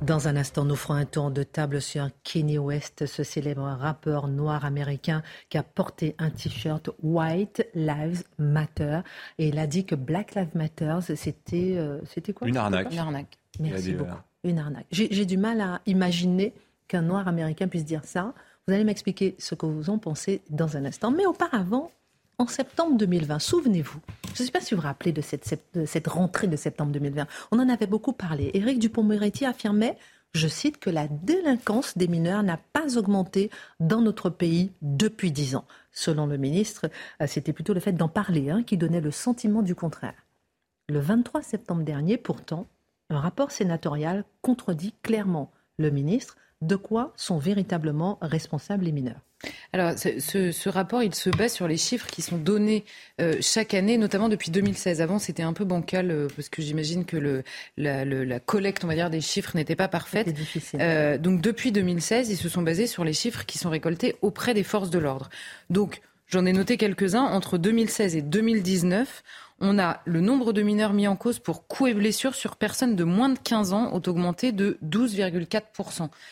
[0.03, 4.29] Dans un instant, nous ferons un tour de table sur Kenny West, ce célèbre rappeur
[4.29, 9.01] noir américain qui a porté un t-shirt White Lives Matter.
[9.37, 12.49] Et il a dit que Black Lives Matter, c'était euh, c'était quoi?
[12.49, 12.91] Une arnaque.
[12.93, 13.39] Une arnaque.
[13.59, 14.17] Merci beaucoup.
[14.43, 14.87] Une arnaque.
[14.91, 16.55] J'ai du mal à imaginer
[16.89, 18.33] qu'un noir américain puisse dire ça.
[18.71, 21.11] Vous allez m'expliquer ce que vous en pensez dans un instant.
[21.11, 21.91] Mais auparavant,
[22.39, 23.99] en septembre 2020, souvenez-vous,
[24.33, 27.59] je ne sais pas si vous vous rappelez de cette, rentrée de septembre 2020, on
[27.59, 28.53] en avait beaucoup parlé.
[28.55, 29.99] Éric Dupont-Moretti affirmait,
[30.35, 35.57] je cite, que la délinquance des mineurs n'a pas augmenté dans notre pays depuis dix
[35.57, 35.65] ans.
[35.91, 36.89] Selon le ministre,
[37.21, 40.15] euh, c'était plutôt le fait d'en parler hein, qui donnait le sentiment du contraire.
[40.89, 42.69] Le 23 septembre dernier, pourtant,
[43.09, 49.21] un rapport sénatorial contredit clairement le ministre de quoi sont véritablement responsables les mineurs?
[49.73, 52.85] Alors, ce, rapport, il se base sur les chiffres qui sont donnés
[53.21, 55.01] euh, chaque année, notamment depuis 2016.
[55.01, 57.43] Avant, c'était un peu bancal euh, parce que j'imagine que le,
[57.79, 60.35] la, collecte, on va dire, des chiffres n'était pas parfaite.
[60.75, 64.53] Euh, donc, depuis 2016, ils se sont basés sur les chiffres qui sont récoltés auprès
[64.53, 65.31] des forces de l'ordre.
[65.71, 67.25] Donc, j'en ai noté quelques-uns.
[67.25, 69.23] Entre 2016 et 2019,
[69.61, 72.97] on a le nombre de mineurs mis en cause pour coups et blessures sur personnes
[72.97, 75.63] de moins de 15 ans ont augmenté de 12,4%.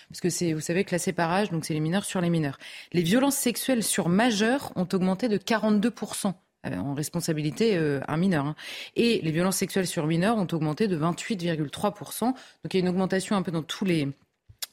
[0.08, 2.58] Parce que c'est, vous savez, classé par âge, donc c'est les mineurs sur les mineurs.
[2.92, 6.32] Les violences sexuelles sur majeurs ont augmenté de 42%
[6.66, 8.46] euh, en responsabilité euh, un mineur.
[8.46, 8.56] Hein.
[8.96, 12.24] Et les violences sexuelles sur mineurs ont augmenté de 28,3%.
[12.24, 12.34] Donc
[12.72, 14.08] il y a une augmentation un peu dans tous les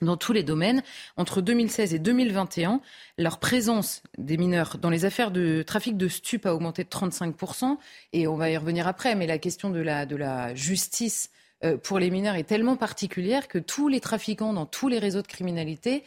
[0.06, 0.84] dans tous les domaines.
[1.18, 2.82] Entre 2016 et 2021,
[3.18, 7.78] leur présence des mineurs dans les affaires de trafic de stupes a augmenté de 35%.
[8.14, 11.30] Et on va y revenir après, mais la question de la, justice
[11.64, 15.22] euh, pour les mineurs est tellement particulière que tous les trafiquants dans tous les réseaux
[15.22, 16.04] de criminalité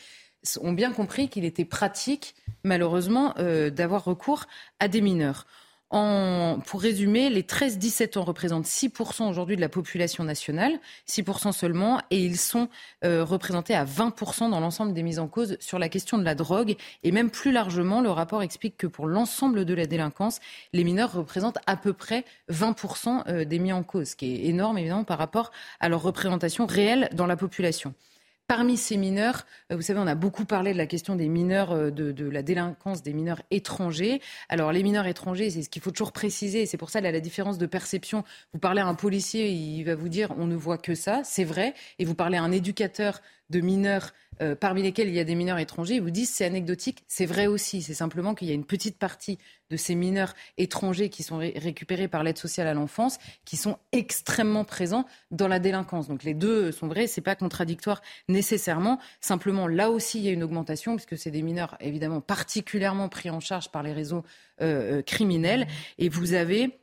[0.60, 2.34] ont bien compris qu'il était pratique,
[2.64, 4.46] malheureusement, euh, d'avoir recours
[4.78, 5.46] à des mineurs
[5.90, 12.22] pour résumer, les 13-17 ans représentent 6% aujourd'hui de la population nationale, 6% seulement, et
[12.22, 12.68] ils sont
[13.04, 16.34] euh, représentés à 20% dans l'ensemble des mises en cause sur la question de la
[16.34, 16.76] drogue.
[17.04, 20.40] Et même plus largement, le rapport explique que pour l'ensemble de la délinquance,
[20.74, 24.44] les mineurs représentent à peu près 20% euh, des mis en cause, ce qui est
[24.46, 27.94] énorme évidemment par rapport à leur représentation réelle dans la population.
[28.48, 31.70] Parmi ces mineurs, euh, vous savez, on a beaucoup parlé de la question des mineurs,
[31.72, 34.22] euh, de, la délinquance des mineurs étrangers.
[34.48, 37.12] Alors, les mineurs étrangers, c'est ce qu'il faut toujours préciser, et c'est pour ça là,
[37.12, 38.24] la différence de perception.
[38.54, 41.44] Vous parlez à un policier, il va vous dire on ne voit que ça, c'est
[41.44, 45.24] vrai, et vous parlez à un éducateur de mineurs euh, parmi lesquels il y a
[45.24, 47.82] des mineurs étrangers, ils vous disent c'est anecdotique, c'est vrai aussi.
[47.82, 49.38] C'est simplement qu'il y a une petite partie
[49.70, 54.64] de ces mineurs étrangers qui sont récupérés par l'aide sociale à l'enfance qui sont extrêmement
[54.64, 56.08] présents dans la délinquance.
[56.08, 58.98] Donc les deux sont vrais, c'est pas contradictoire nécessairement.
[59.20, 63.30] Simplement là aussi il y a une augmentation puisque c'est des mineurs évidemment particulièrement pris
[63.30, 64.24] en charge par les réseaux
[64.60, 65.66] euh, euh, criminels
[65.98, 66.78] et vous avez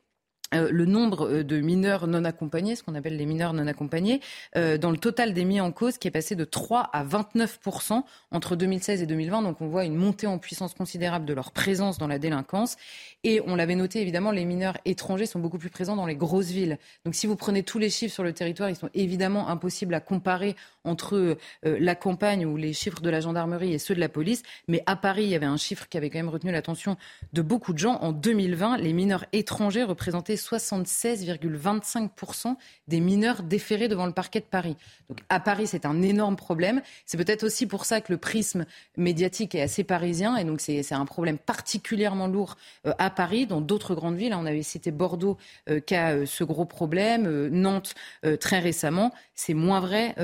[0.53, 4.21] euh, le nombre euh, de mineurs non accompagnés, ce qu'on appelle les mineurs non accompagnés,
[4.55, 8.03] euh, dans le total des mis en cause qui est passé de 3 à 29%
[8.29, 9.41] entre 2016 et 2020.
[9.41, 12.77] Donc on voit une montée en puissance considérable de leur présence dans la délinquance.
[13.23, 16.51] Et on l'avait noté, évidemment, les mineurs étrangers sont beaucoup plus présents dans les grosses
[16.51, 16.77] villes.
[17.05, 19.99] Donc si vous prenez tous les chiffres sur le territoire, ils sont évidemment impossibles à
[19.99, 24.43] comparer entre la campagne ou les chiffres de la gendarmerie et ceux de la police.
[24.67, 26.97] Mais à Paris, il y avait un chiffre qui avait quand même retenu l'attention
[27.33, 27.95] de beaucoup de gens.
[28.01, 32.55] En 2020, les mineurs étrangers représentaient 76,25%
[32.87, 34.75] des mineurs déférés devant le parquet de Paris.
[35.09, 36.81] Donc à Paris, c'est un énorme problème.
[37.05, 38.65] C'est peut-être aussi pour ça que le prisme
[38.97, 40.35] médiatique est assez parisien.
[40.37, 43.45] Et donc c'est un problème particulièrement lourd euh, à Paris.
[43.45, 45.37] Dans d'autres grandes villes, on avait cité Bordeaux
[45.69, 47.95] euh, qui a euh, ce gros problème, Nantes
[48.39, 49.13] très récemment.
[49.33, 50.15] C'est moins vrai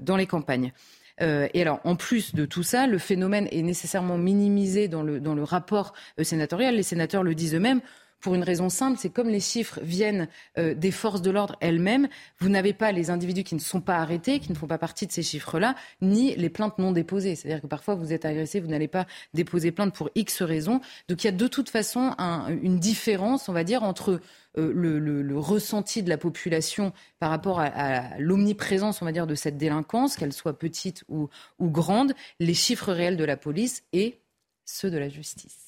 [0.00, 0.72] dans les campagnes.
[1.20, 5.92] et alors, en plus de tout ça, le phénomène est nécessairement minimisé dans le rapport
[6.22, 6.74] sénatorial.
[6.74, 7.80] Les sénateurs le disent eux-mêmes
[8.20, 12.08] pour une raison simple, c'est comme les chiffres viennent euh, des forces de l'ordre elles-mêmes,
[12.38, 15.06] vous n'avez pas les individus qui ne sont pas arrêtés, qui ne font pas partie
[15.06, 17.36] de ces chiffres-là, ni les plaintes non déposées.
[17.36, 20.80] C'est-à-dire que parfois vous êtes agressé, vous n'allez pas déposer plainte pour X raisons.
[21.08, 22.14] Donc il y a de toute façon
[22.62, 24.20] une différence, on va dire, entre
[24.58, 29.58] euh, le, ressenti de la population par rapport à, l'omniprésence, on va dire, de cette
[29.58, 31.28] délinquance, qu'elle soit petite ou
[31.60, 34.20] grande, les chiffres réels de la police et
[34.64, 35.65] ceux de la justice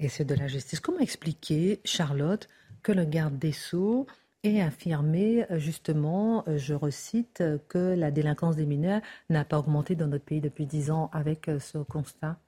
[0.00, 0.80] et c'est de la justice.
[0.80, 2.48] Comment expliquer, Charlotte,
[2.82, 4.06] que le garde des Sceaux
[4.42, 9.94] ait affirmé euh, justement, euh, je recite, que la délinquance des mineurs n'a pas augmenté
[9.94, 12.38] dans notre pays depuis dix ans avec euh, ce constat?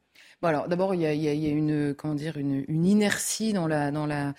[0.42, 4.34] D'abord il y, a, une comment dire une inertie dans la dans la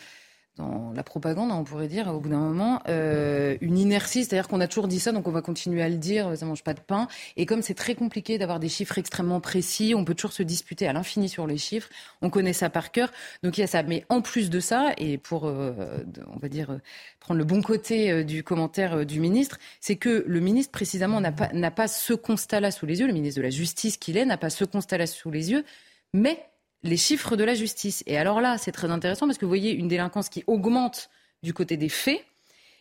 [0.57, 4.59] dans la propagande, on pourrait dire, au bout d'un moment, euh, une inertie, c'est-à-dire qu'on
[4.59, 6.79] a toujours dit ça, donc on va continuer à le dire, ça mange pas de
[6.79, 7.07] pain.
[7.35, 10.87] Et comme c'est très compliqué d'avoir des chiffres extrêmement précis, on peut toujours se disputer
[10.87, 11.89] à l'infini sur les chiffres,
[12.21, 13.11] on connaît ça par cœur,
[13.43, 13.83] donc il y a ça.
[13.83, 15.73] Mais en plus de ça, et pour, euh,
[16.33, 16.79] on va dire,
[17.19, 21.31] prendre le bon côté euh, du commentaire du ministre, c'est que le ministre, précisément, n'a
[21.31, 24.25] pas, n'a pas ce constat-là sous les yeux, le ministre de la Justice qu'il est,
[24.25, 25.63] n'a pas ce constat-là sous les yeux,
[26.13, 26.39] mais
[26.83, 28.03] les chiffres de la justice.
[28.07, 31.09] Et alors là, c'est très intéressant parce que vous voyez une délinquance qui augmente
[31.43, 32.23] du côté des faits.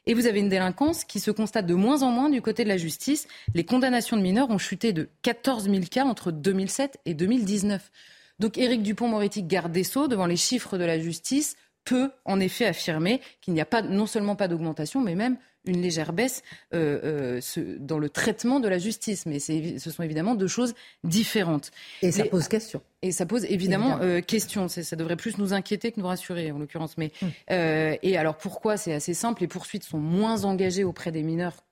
[0.09, 2.69] Et vous avez une délinquance qui se constate de moins en moins du côté de
[2.69, 3.27] la justice.
[3.55, 7.91] Les condamnations de mineurs ont chuté de 14 000 cas entre 2007 et 2019.
[8.39, 12.67] Donc Éric Dupont-Moretti, garde des Sceaux, devant les chiffres de la justice, peut en effet
[12.67, 16.43] affirmer qu'il n'y a pas non seulement pas d'augmentation, mais même une légère baisse
[16.75, 19.27] euh, euh, dans le traitement de la justice.
[19.27, 20.75] Mais ce sont évidemment deux choses
[21.05, 21.71] différentes.
[22.03, 22.81] Et ça pose question.
[23.03, 24.69] Et ça pose évidemment, euh, question.
[24.69, 26.97] Ça devrait plus nous inquiéter que nous rassurer, en l'occurrence.
[26.97, 27.31] Mais hum.
[27.51, 29.43] et alors pourquoi C'est assez simple?
[29.43, 31.65] Les poursuites sont moins engagées auprès des mineurs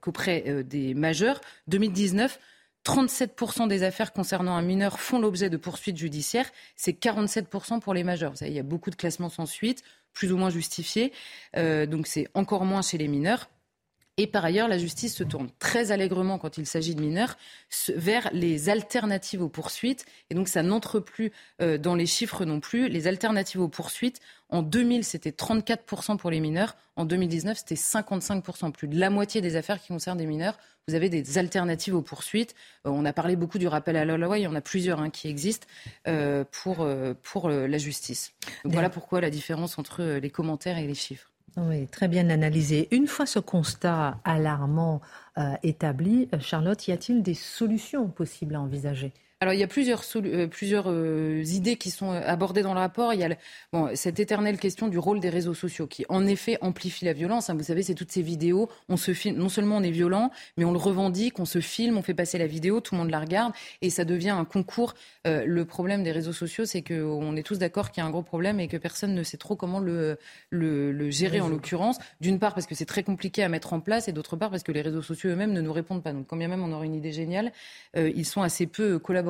[0.00, 1.40] qu'auprès des majeurs.
[1.68, 2.38] 2019.
[2.84, 6.48] 37% des affaires concernant un mineur font l'objet de poursuites judiciaires.
[6.74, 8.30] C'est 47% pour les majeurs.
[8.30, 11.12] Vous savez, il y a beaucoup de classements sans suite plus ou moins justifié.
[11.56, 13.48] Euh, donc c'est encore moins chez les mineurs.
[14.20, 17.36] Et par ailleurs, la justice se tourne très allègrement quand il s'agit de mineurs
[17.94, 20.06] vers les alternatives aux poursuites.
[20.28, 21.30] Et donc, ça n'entre plus
[21.62, 22.88] euh, dans les chiffres non plus.
[22.88, 24.18] Les alternatives aux poursuites,
[24.50, 26.76] en 2000, c'était 34% pour les mineurs.
[26.96, 28.72] En 2019, c'était 55%.
[28.72, 32.02] Plus de la moitié des affaires qui concernent des mineurs, vous avez des alternatives aux
[32.02, 32.54] poursuites.
[32.86, 34.38] Euh, on a parlé beaucoup du rappel à la loi.
[34.38, 35.66] Il y en a plusieurs hein, qui existent
[36.06, 36.88] euh, pour,
[37.22, 38.32] pour la justice.
[38.64, 41.30] Voilà pourquoi la différence entre les commentaires et les chiffres.
[41.56, 42.88] Oui, très bien analysé.
[42.90, 45.00] Une fois ce constat alarmant
[45.38, 49.12] euh, établi, euh, Charlotte, y a-t-il des solutions possibles à envisager?
[49.40, 52.80] Alors il y a plusieurs, euh, plusieurs euh, idées qui sont euh, abordées dans le
[52.80, 53.14] rapport.
[53.14, 53.28] Il y a
[53.72, 57.48] bon, cette éternelle question du rôle des réseaux sociaux qui en effet amplifie la violence.
[57.48, 57.54] Hein.
[57.54, 58.68] Vous savez, c'est toutes ces vidéos.
[58.88, 61.98] On se filme, non seulement on est violent, mais on le revendique, on se filme,
[61.98, 64.94] on fait passer la vidéo, tout le monde la regarde et ça devient un concours.
[65.24, 68.22] le problème des réseaux sociaux, c'est qu'on est tous d'accord qu'il y a un gros
[68.22, 70.18] problème et que personne ne sait trop comment le,
[70.50, 71.98] le, le gérer en l'occurrence.
[72.20, 74.64] D'une part parce que c'est très compliqué à mettre en place et d'autre part parce
[74.64, 76.12] que les réseaux sociaux eux-mêmes ne nous répondent pas.
[76.12, 77.52] Donc quand bien même on aurait une idée géniale,
[77.94, 79.27] ils sont assez peu collaboratifs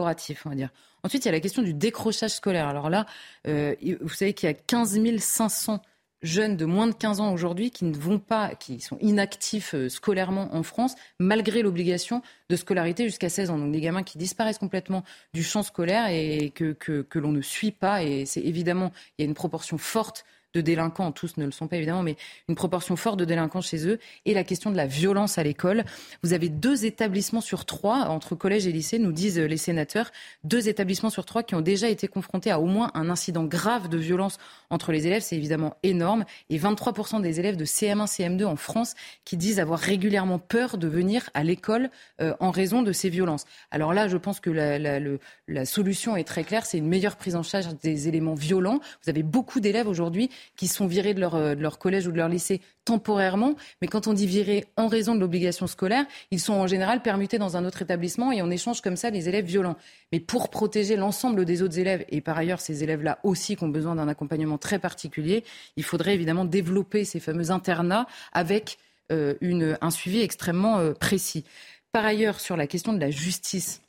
[1.03, 2.69] Ensuite, il y a la question du décrochage scolaire.
[2.69, 3.07] Alors là,
[3.47, 5.83] euh, vous savez qu'il y a 15 500
[6.23, 9.89] jeunes de moins de 15 ans aujourd'hui qui ne vont pas, qui sont inactifs euh,
[9.89, 13.59] scolairement en France, malgré l'obligation de scolarité jusqu'à 16 ans.
[13.59, 17.41] Donc des gamins qui disparaissent complètement du champ scolaire et que, que, que l'on ne
[17.41, 18.03] suit pas.
[18.03, 21.69] Et c'est évidemment, il y a une proportion forte de délinquants, tous ne le sont
[21.69, 22.17] pas évidemment, mais
[22.49, 25.85] une proportion forte de délinquants chez eux, et la question de la violence à l'école.
[26.23, 30.11] Vous avez deux établissements sur trois, entre collège et lycée, nous disent les sénateurs,
[30.45, 33.89] deux établissements sur trois qui ont déjà été confrontés à au moins un incident grave
[33.89, 34.39] de violence
[34.71, 35.23] entre les élèves.
[35.23, 36.25] C'est évidemment énorme.
[36.51, 38.95] Et 23% des élèves de CM1, CM2 en France
[39.25, 43.45] qui disent avoir régulièrement peur de venir à l'école euh, en raison de ces violences.
[43.71, 45.01] Alors là, je pense que la, la,
[45.47, 48.81] la solution est très claire, c'est une meilleure prise en charge des éléments violents.
[49.03, 52.13] Vous avez beaucoup d'élèves aujourd'hui qui sont virés de leur, euh, de leur collège ou
[52.13, 56.41] de leur lycée temporairement, mais quand on dit virés en raison de l'obligation scolaire, ils
[56.41, 59.45] sont en général permutés dans un autre établissement et on échange comme ça les élèves
[59.45, 59.77] violents.
[60.11, 63.69] Mais pour protéger l'ensemble des autres élèves, et par ailleurs ces élèves-là aussi qui ont
[63.69, 65.45] besoin d'un accompagnement très particulier,
[65.77, 68.79] il faudrait évidemment développer ces fameux internats avec
[69.13, 71.45] euh, une, un suivi extrêmement euh, précis.
[71.93, 73.81] Par ailleurs, sur la question de la justice,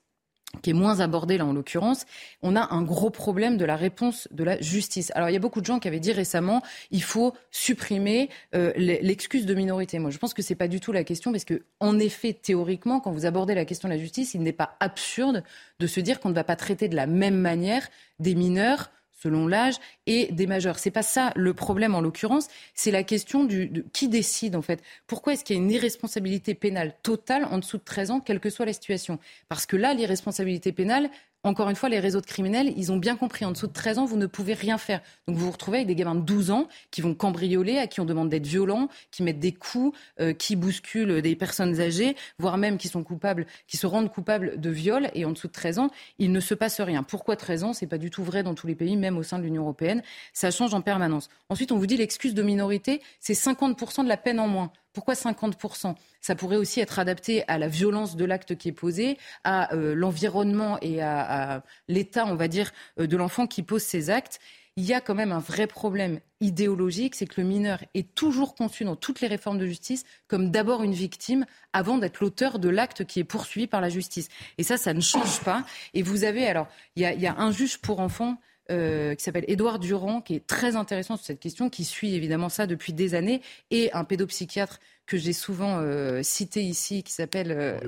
[0.61, 2.05] qui est moins abordé là en l'occurrence,
[2.41, 5.11] on a un gros problème de la réponse de la justice.
[5.15, 8.73] Alors il y a beaucoup de gens qui avaient dit récemment il faut supprimer euh,
[8.75, 9.99] l'excuse de minorité.
[9.99, 12.99] Moi je pense que c'est pas du tout la question parce que en effet théoriquement
[12.99, 15.43] quand vous abordez la question de la justice, il n'est pas absurde
[15.79, 17.87] de se dire qu'on ne va pas traiter de la même manière
[18.19, 18.89] des mineurs
[19.21, 20.79] selon l'âge, et des majeurs.
[20.79, 24.61] C'est pas ça le problème en l'occurrence, c'est la question du, de qui décide en
[24.61, 24.81] fait.
[25.07, 28.39] Pourquoi est-ce qu'il y a une irresponsabilité pénale totale en dessous de 13 ans, quelle
[28.39, 29.19] que soit la situation?
[29.47, 31.09] Parce que là, l'irresponsabilité pénale,
[31.43, 33.99] encore une fois, les réseaux de criminels, ils ont bien compris, en dessous de 13
[33.99, 34.99] ans, vous ne pouvez rien faire.
[35.25, 38.01] Donc vous vous retrouvez avec des gamins de 12 ans qui vont cambrioler, à qui
[38.01, 42.57] on demande d'être violents, qui mettent des coups, euh, qui bousculent des personnes âgées, voire
[42.57, 45.09] même qui sont coupables, qui se rendent coupables de viol.
[45.13, 47.03] Et en dessous de 13 ans, il ne se passe rien.
[47.03, 47.73] Pourquoi 13 ans?
[47.73, 50.03] C'est pas du tout vrai dans tous les pays, même au sein de l'Union européenne.
[50.33, 51.29] Ça change en permanence.
[51.47, 54.73] Ensuite, on vous dit l'excuse de minorité, c'est 50% de la peine en moins.
[54.93, 59.17] Pourquoi 50% Ça pourrait aussi être adapté à la violence de l'acte qui est posé,
[59.43, 64.09] à euh, l'environnement et à, l'état, on va dire, euh, de l'enfant qui pose ces
[64.09, 64.39] actes.
[64.75, 68.55] Il y a quand même un vrai problème idéologique, c'est que le mineur est toujours
[68.55, 72.69] conçu dans toutes les réformes de justice comme d'abord une victime avant d'être l'auteur de
[72.69, 74.29] l'acte qui est poursuivi par la justice.
[74.57, 75.65] Et ça, ça ne change pas.
[75.93, 78.37] Et vous avez, alors, il y a, il y a un juge pour enfants
[78.69, 82.49] euh, qui s'appelle Édouard Durand, qui est très intéressant sur cette question, qui suit évidemment
[82.49, 83.41] ça depuis des années,
[83.71, 87.79] et un pédopsychiatre que j'ai souvent euh, cité ici, qui s'appelle euh,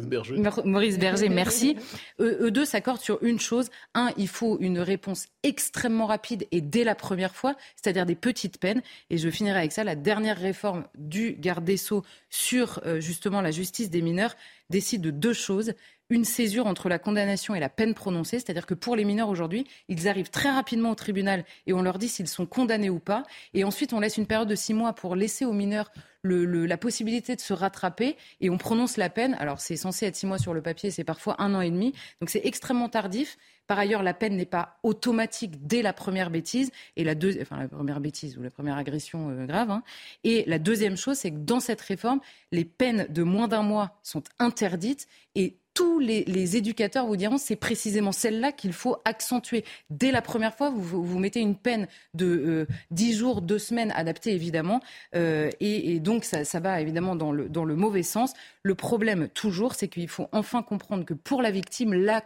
[0.66, 1.30] Maurice Berger.
[1.30, 1.78] merci.
[2.20, 3.70] eux, deux s'accordent sur une chose.
[3.94, 8.60] Un, il faut une réponse extrêmement rapide et dès la première fois, c'est-à-dire des petites
[8.60, 8.82] peines.
[9.12, 9.84] Et je finirai avec ça.
[9.84, 14.36] La dernière réforme du garde des Sceaux sur justement la justice des mineurs
[14.72, 15.74] décide de deux choses
[16.12, 19.66] une césure entre la condamnation et la peine prononcée, c'est-à-dire que pour les mineurs aujourd'hui,
[19.88, 23.24] ils arrivent très rapidement au tribunal et on leur dit s'ils sont condamnés ou pas,
[23.54, 25.90] et ensuite on laisse une période de six mois pour laisser aux mineurs
[26.24, 29.36] la possibilité de se rattraper et on prononce la peine.
[29.40, 31.94] Alors c'est censé être six mois sur le papier, c'est parfois un an et demi,
[32.20, 33.38] donc c'est extrêmement tardif.
[33.72, 38.02] Par ailleurs, la peine n'est pas automatique dès la première bêtise et la la première
[38.02, 39.72] bêtise ou la première agression euh, grave.
[39.72, 39.82] Hein.
[40.26, 42.20] Et la deuxième chose, c'est que dans cette réforme,
[42.52, 47.56] les peines de moins d'un mois sont interdites et tous les, éducateurs vous diront c'est
[47.56, 49.64] précisément celle-là qu'il faut accentuer.
[49.90, 54.34] Dès la première fois, vous, mettez une peine de euh, 10 jours, 2 semaines, adaptée
[54.34, 54.82] évidemment,
[55.16, 58.34] euh, et, donc ça, va évidemment dans le, mauvais sens.
[58.64, 62.24] Le problème toujours, c'est qu'il faut enfin comprendre que pour la victime, l'âge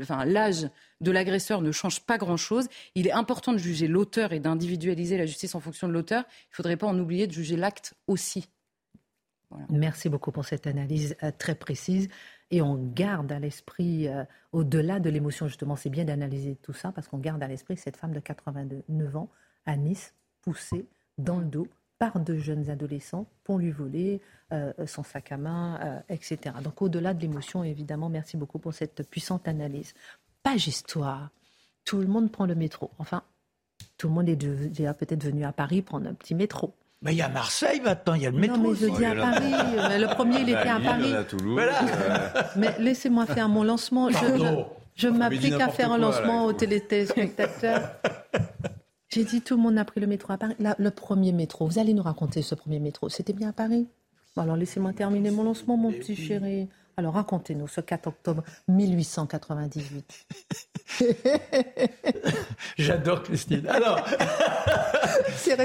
[0.00, 2.68] enfin, de l'agresseur ne change pas grand-chose.
[2.94, 6.24] Il est important de juger l'auteur et d'individualiser la justice en fonction de l'auteur.
[6.28, 8.48] Il ne faudrait pas en oublier de juger l'acte aussi.
[9.70, 12.08] Merci beaucoup pour cette analyse euh, très précise
[12.50, 16.92] et on garde à l'esprit, euh, au-delà de l'émotion, justement, c'est bien d'analyser tout ça,
[16.92, 19.28] parce qu'on garde à l'esprit cette femme de 89 ans
[19.66, 20.86] à Nice, poussée
[21.18, 21.68] dans le dos
[22.12, 24.20] par deux jeunes adolescents pour lui voler
[24.52, 26.54] euh, son sac à main, euh, etc.
[26.62, 29.94] Donc au-delà de l'émotion, évidemment, merci beaucoup pour cette puissante analyse.
[30.42, 31.30] Page histoire.
[31.84, 32.90] Tout le monde prend le métro.
[32.98, 33.22] Enfin,
[33.96, 36.74] tout le monde est déjà peut-être venu à Paris prendre un petit métro.
[37.00, 38.56] Mais il y a Marseille maintenant, il y a le métro.
[38.58, 39.52] Non, mais je dis à Paris.
[40.00, 41.14] Le premier, il était à Paris.
[42.56, 44.08] Mais laissez-moi faire mon lancement.
[44.94, 47.92] Je, m'applique à faire un lancement aux téléspectateurs.
[49.14, 50.56] J'ai dit tout le monde a pris le métro à Paris.
[50.58, 53.08] le premier métro, vous allez nous raconter ce premier métro.
[53.08, 53.86] C'était bien à Paris?
[54.36, 56.68] Alors laissez-moi terminer mon lancement, mon petit chéri.
[56.96, 60.26] Alors racontez-nous ce 4 octobre 1898.
[62.76, 63.68] J'adore Christine.
[63.68, 64.04] Alors,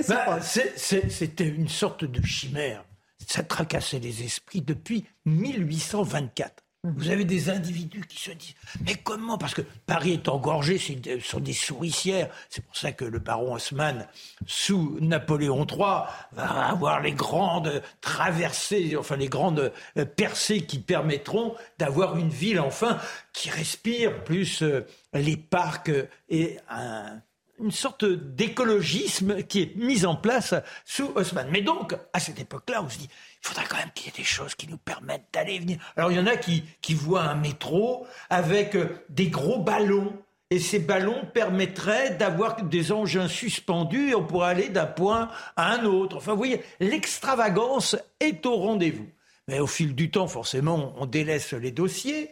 [0.08, 2.86] bah, c'était une sorte de chimère.
[3.26, 6.64] Ça tracassait les esprits depuis 1824.
[6.84, 8.56] Vous avez des individus qui se disent
[8.86, 9.38] mais comment?
[9.38, 12.30] Parce que Paris est engorgé, ce sont des souricières.
[12.50, 14.08] C'est pour ça que le baron Haussmann,
[14.48, 21.54] sous Napoléon III, va avoir les grandes traversées, enfin les grandes euh, percées qui permettront
[21.80, 22.98] d'avoir une ville enfin
[23.34, 25.92] qui respire, plus euh, les parcs
[26.30, 27.22] et un,
[27.60, 30.54] une sorte d'écologisme qui est mise en place
[30.86, 31.50] sous Haussmann.
[31.52, 33.10] Mais donc, à cette époque-là, on se dit,
[33.44, 35.78] il faudra quand même qu'il y ait des choses qui nous permettent d'aller et venir.
[35.96, 40.14] Alors, il y en a qui, qui voient un métro avec euh, des gros ballons.
[40.52, 45.74] Et ces ballons permettraient d'avoir des engins suspendus et on pourrait aller d'un point à
[45.74, 46.18] un autre.
[46.18, 49.08] Enfin, vous voyez, l'extravagance est au rendez-vous.
[49.48, 52.32] Mais au fil du temps, forcément, on délaisse les dossiers.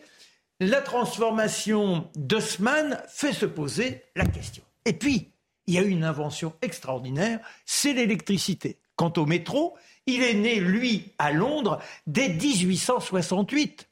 [0.59, 4.63] La transformation d'Haussmann fait se poser la question.
[4.87, 5.29] Et puis,
[5.67, 8.77] il y a eu une invention extraordinaire, c'est l'électricité.
[8.95, 13.85] Quant au métro, il est né, lui, à Londres dès 1868.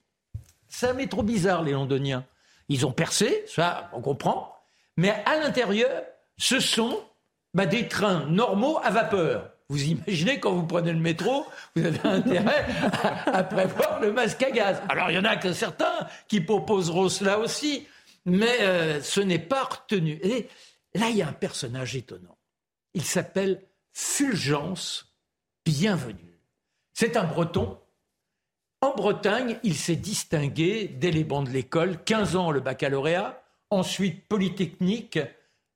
[0.69, 2.25] C'est un métro bizarre, les Londoniens.
[2.69, 4.55] Ils ont percé, ça, on comprend.
[4.95, 6.01] Mais à l'intérieur,
[6.37, 7.03] ce sont
[7.53, 9.51] bah, des trains normaux à vapeur.
[9.67, 12.65] Vous imaginez, quand vous prenez le métro, vous avez intérêt
[13.25, 14.81] à, prévoir le masque à gaz.
[14.87, 17.85] Alors, il y en a que certains qui proposeront cela aussi,
[18.25, 20.19] mais euh, ce n'est pas retenu.
[20.23, 20.47] Et
[20.97, 22.37] là, il y a un personnage étonnant.
[22.93, 23.61] Il s'appelle
[23.93, 25.13] Fulgence
[25.65, 26.39] Bienvenue.
[26.93, 27.79] C'est un breton.
[28.81, 34.27] En Bretagne, il s'est distingué dès les bancs de l'école, 15 ans le baccalauréat, ensuite
[34.27, 35.19] Polytechnique,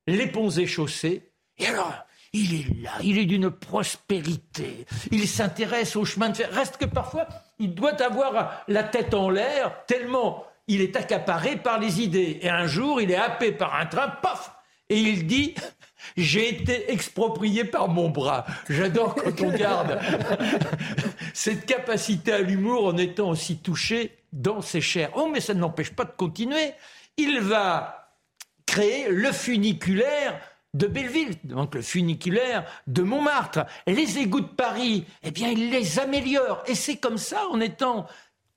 [0.06, 1.32] les ponts et chaussées.
[1.58, 1.94] Et alors,
[2.34, 6.52] il est là, il est d'une prospérité, il s'intéresse au chemin de fer.
[6.52, 11.80] Reste que parfois, il doit avoir la tête en l'air, tellement il est accaparé par
[11.80, 12.40] les idées.
[12.44, 14.59] Et un jour, il est happé par un train, paf
[14.90, 15.56] Et il dit
[16.18, 18.46] j'ai été exproprié par mon bras.
[18.70, 20.00] J'adore quand on garde
[21.34, 25.12] cette capacité à l'humour en étant aussi touché dans ses chairs.
[25.16, 26.74] Oh, mais ça ne l'empêche pas de continuer.
[27.18, 28.16] Il va
[28.66, 30.40] créer le funiculaire
[30.74, 33.66] de Belleville, donc le funiculaire de Montmartre.
[33.88, 36.64] Les égouts de Paris, eh bien, il les améliore.
[36.68, 38.06] Et c'est comme ça, en étant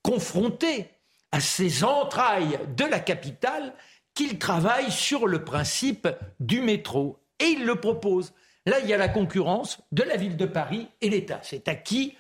[0.03, 0.89] confronté
[1.33, 3.72] à ces entrailles de la capitale,
[4.14, 6.08] qu'il travaille sur le principe
[6.40, 7.18] du métro.
[7.38, 8.32] Et il le propose.
[8.66, 11.40] Là, il y a la concurrence de la ville de Paris et l'État.
[11.42, 12.16] C'est à qui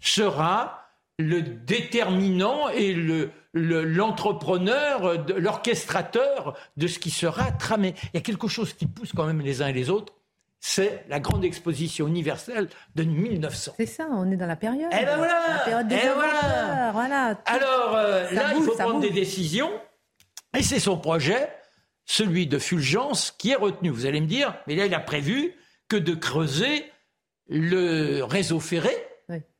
[0.00, 0.84] sera
[1.18, 7.94] le déterminant et le, l'entrepreneur, l'orchestrateur de ce qui sera tramé.
[8.12, 10.14] Il y a quelque chose qui pousse quand même les uns et les autres,
[10.66, 13.72] c'est la grande exposition universelle de 1900.
[13.76, 14.90] C'est ça, on est dans la période.
[14.92, 16.90] Et eh ben voilà, la période des et eh voilà.
[16.92, 19.70] voilà Alors euh, là, il faut prendre des décisions,
[20.54, 21.48] et c'est son projet,
[22.04, 23.90] celui de Fulgence, qui est retenu.
[23.90, 25.54] Vous allez me dire, mais là, il a prévu
[25.88, 26.84] que de creuser
[27.48, 28.94] le réseau ferré.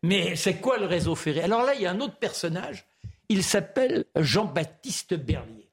[0.03, 1.41] Mais c'est quoi le réseau ferré?
[1.41, 2.87] Alors là, il y a un autre personnage
[3.29, 5.69] il s'appelle Jean-Baptiste Berlier.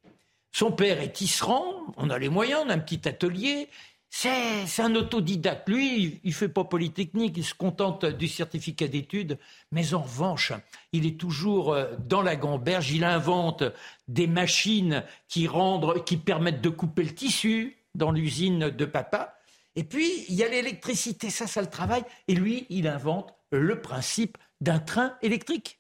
[0.52, 3.70] Son père est tisserand, on a les moyens, on a un petit atelier.
[4.14, 5.70] C'est un autodidacte.
[5.70, 9.40] Lui, il ne fait pas polytechnique, il se contente du certificat d'études.
[9.72, 10.52] Mais en revanche,
[10.92, 12.92] il est toujours euh, dans la gamberge.
[12.92, 13.64] Il invente
[14.10, 19.38] des machines qui, rendent, qui permettent de couper le tissu dans l'usine de papa.
[19.78, 22.04] Et puis, il y a l'électricité, ça, ça le travaille.
[22.28, 25.80] Et lui, il invente le principe d'un train électrique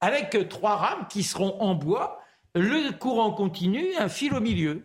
[0.00, 2.20] avec trois rames qui seront en bois,
[2.54, 4.84] le courant continu, un fil au milieu.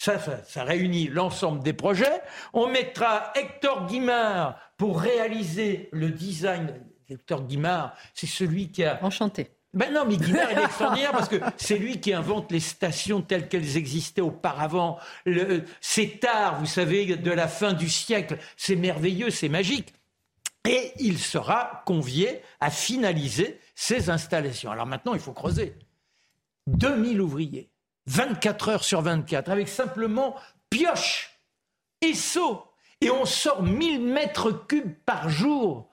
[0.00, 2.22] Ça, ça, réunit l'ensemble des projets.
[2.54, 6.72] On mettra Hector Guimard pour réaliser le design.
[7.06, 8.98] Hector Guimard, c'est celui qui a...
[9.04, 9.50] Enchanté.
[9.74, 13.46] Ben non, mais Guimard, est extraordinaire parce que c'est lui qui invente les stations telles
[13.46, 14.98] qu'elles existaient auparavant.
[15.26, 19.92] Le, ces tard, vous savez, de la fin du siècle, c'est merveilleux, c'est magique.
[20.66, 24.70] Et il sera convié à finaliser ces installations.
[24.70, 25.74] Alors maintenant, il faut creuser.
[26.68, 27.69] 2000 ouvriers,
[28.10, 30.34] 24 heures sur 24, avec simplement
[30.68, 31.38] pioche
[32.00, 32.64] et seau.
[33.00, 35.88] Et on sort 1000 mètres cubes par jour,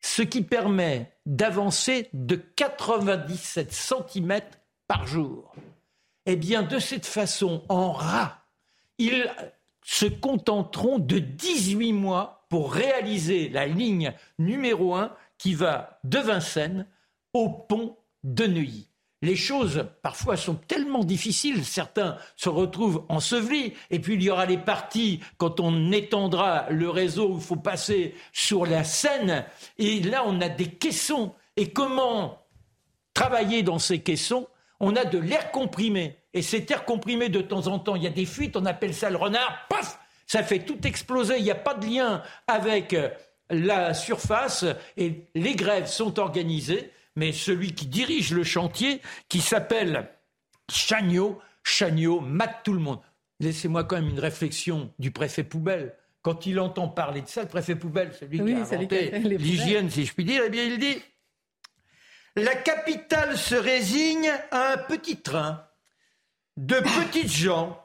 [0.00, 4.40] ce qui permet d'avancer de 97 cm
[4.88, 5.54] par jour.
[6.26, 8.44] Eh bien, de cette façon, en rat,
[8.98, 9.30] ils
[9.82, 16.86] se contenteront de 18 mois pour réaliser la ligne numéro 1 qui va de Vincennes
[17.32, 18.88] au pont de Neuilly.
[19.24, 24.44] Les choses, parfois, sont tellement difficiles, certains se retrouvent ensevelis, et puis il y aura
[24.44, 29.46] les parties, quand on étendra le réseau, il faut passer sur la Seine,
[29.78, 31.32] et là, on a des caissons.
[31.56, 32.42] Et comment
[33.14, 34.46] travailler dans ces caissons?
[34.78, 36.18] On a de l'air comprimé.
[36.34, 38.92] Et cet air comprimé, de temps en temps, il y a des fuites, on appelle
[38.92, 39.98] ça le renard, paf!
[40.26, 42.94] Ça fait tout exploser, il n'y a pas de lien avec
[43.48, 44.66] la surface.
[44.98, 50.08] Et les grèves sont organisées, mais celui qui dirige le chantier, qui s'appelle
[50.70, 53.00] Chagnot, Chagnot mate tout le monde.
[53.40, 55.94] Laissez-moi quand même une réflexion du préfet poubelle.
[56.22, 60.06] Quand il entend parler de ça, le préfet poubelle, celui qui a inventé l'hygiène, si
[60.06, 60.96] je puis dire, eh bien il dit
[62.36, 65.66] La capitale se résigne à un petit train
[66.56, 67.84] de petites gens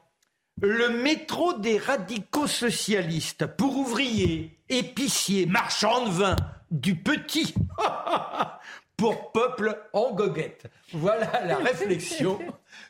[0.62, 6.36] Le métro des radicaux socialistes pour ouvriers, épiciers, marchands de vin,
[6.72, 7.54] du petit
[9.00, 10.68] pour peuple en goguette.
[10.92, 12.38] Voilà la réflexion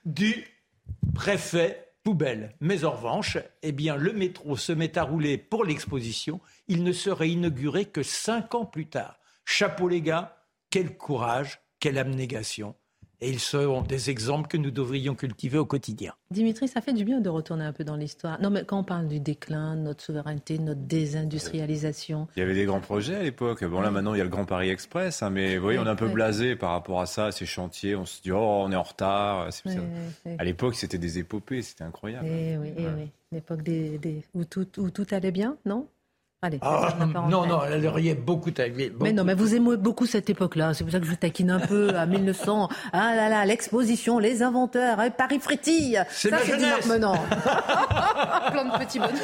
[0.05, 0.43] du
[1.13, 2.55] préfet poubelle.
[2.59, 6.41] Mais en revanche, eh bien, le métro se met à rouler pour l'exposition.
[6.67, 9.19] Il ne serait inauguré que cinq ans plus tard.
[9.45, 10.35] Chapeau les gars,
[10.71, 12.75] quel courage, quelle abnégation.
[13.21, 16.13] Et ils seront des exemples que nous devrions cultiver au quotidien.
[16.31, 18.41] Dimitri, ça fait du bien de retourner un peu dans l'histoire.
[18.41, 22.27] Non, mais quand on parle du déclin de notre souveraineté, de notre désindustrialisation.
[22.37, 23.63] Il y avait des grands projets à l'époque.
[23.65, 25.21] Bon, là, maintenant, il y a le Grand Paris Express.
[25.21, 27.95] Hein, mais vous voyez, on est un peu blasé par rapport à ça, ces chantiers.
[27.95, 29.49] On se dit, oh, on est en retard.
[30.37, 31.61] à l'époque, c'était des épopées.
[31.61, 32.27] C'était incroyable.
[32.27, 33.11] Eh oui, eh oui.
[33.31, 33.99] L'époque des,
[34.33, 35.87] où, tout, où tout allait bien, non?
[36.41, 36.95] Allez, ah,
[37.27, 39.03] non, non, elle riait beaucoup, beaucoup.
[39.03, 40.73] Mais non, mais vous aimez beaucoup cette époque-là.
[40.73, 42.69] C'est pour ça que je vous taquine un peu à 1900.
[42.93, 46.01] Ah là là, l'exposition, les inventeurs, hein, Paris frétille.
[46.09, 46.87] C'est ma jeunesse.
[46.87, 46.99] Plein
[48.65, 49.15] de petits bonhommes.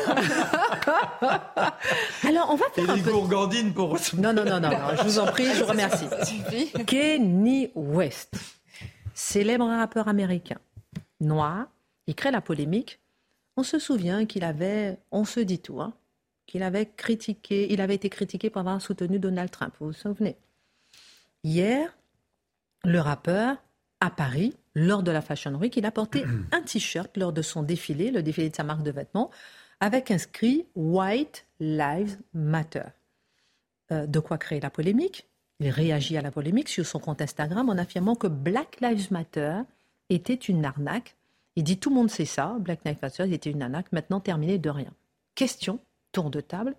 [2.28, 3.11] Alors, on va faire Et un peu...
[3.11, 3.97] gourgandines pour...
[4.18, 6.07] Non, non, non, non, je vous en prie, je vous remercie.
[6.86, 8.36] Kenny West,
[9.13, 10.57] célèbre rappeur américain,
[11.22, 11.68] noir,
[12.07, 12.99] il crée la polémique.
[13.57, 15.93] On se souvient qu'il avait, on se dit tout, hein,
[16.46, 16.91] qu'il avait
[17.50, 20.38] il avait été critiqué pour avoir soutenu Donald Trump, vous vous souvenez
[21.43, 21.96] Hier,
[22.84, 23.58] le rappeur,
[24.00, 27.64] à Paris, lors de la Fashion Week, il a porté un t-shirt lors de son
[27.64, 29.32] défilé, le défilé de sa marque de vêtements,
[29.80, 32.84] avec inscrit White Lives Matter.
[33.91, 35.28] Euh, de quoi créer la polémique
[35.60, 39.62] Il réagit à la polémique sur son compte Instagram en affirmant que Black Lives Matter
[40.10, 41.16] était une arnaque.
[41.56, 44.58] Il dit tout le monde sait ça, Black Lives Matter était une arnaque, maintenant terminé
[44.58, 44.91] de rien.
[45.36, 45.80] Question
[46.16, 46.76] tour de table.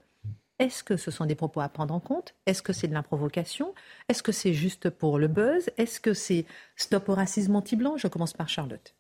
[0.59, 2.35] Est-ce que ce sont des propos à prendre en compte?
[2.47, 3.75] Est-ce que c'est de l'improvocation?
[4.09, 5.69] Est-ce que c'est juste pour le buzz?
[5.77, 7.99] Est-ce que c'est stop au racisme anti-blanc?
[7.99, 8.95] Je commence par Charlotte.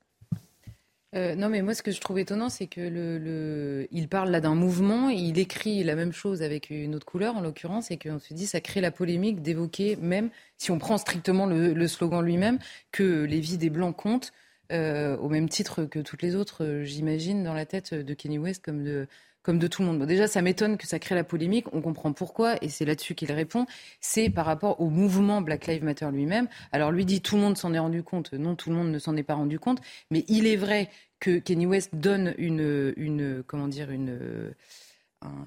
[1.14, 4.42] Euh, non, mais moi, ce que je trouve étonnant, c'est que le, il parle là
[4.42, 8.18] d'un mouvement, il écrit la même chose avec une autre couleur, en l'occurrence, et qu'on
[8.18, 10.28] se dit, ça crée la polémique d'évoquer, même
[10.58, 12.58] si on prend strictement le, slogan lui-même,
[12.92, 14.34] que les vies des Blancs comptent,
[14.72, 18.36] euh, au même titre que toutes les autres, euh, j'imagine, dans la tête de Kenny
[18.36, 19.06] West, comme de,
[19.46, 20.04] comme de tout le monde.
[20.06, 21.72] déjà, ça m'étonne que ça crée la polémique.
[21.72, 23.64] On comprend pourquoi, et c'est là-dessus qu'il répond.
[24.00, 26.48] C'est par rapport au mouvement Black Lives Matter lui-même.
[26.72, 28.32] Alors, lui dit tout le monde s'en est rendu compte.
[28.32, 29.80] Non, tout le monde ne s'en est pas rendu compte.
[30.10, 30.90] Mais il est vrai
[31.20, 34.18] que Kenny West donne une, une comment dire, une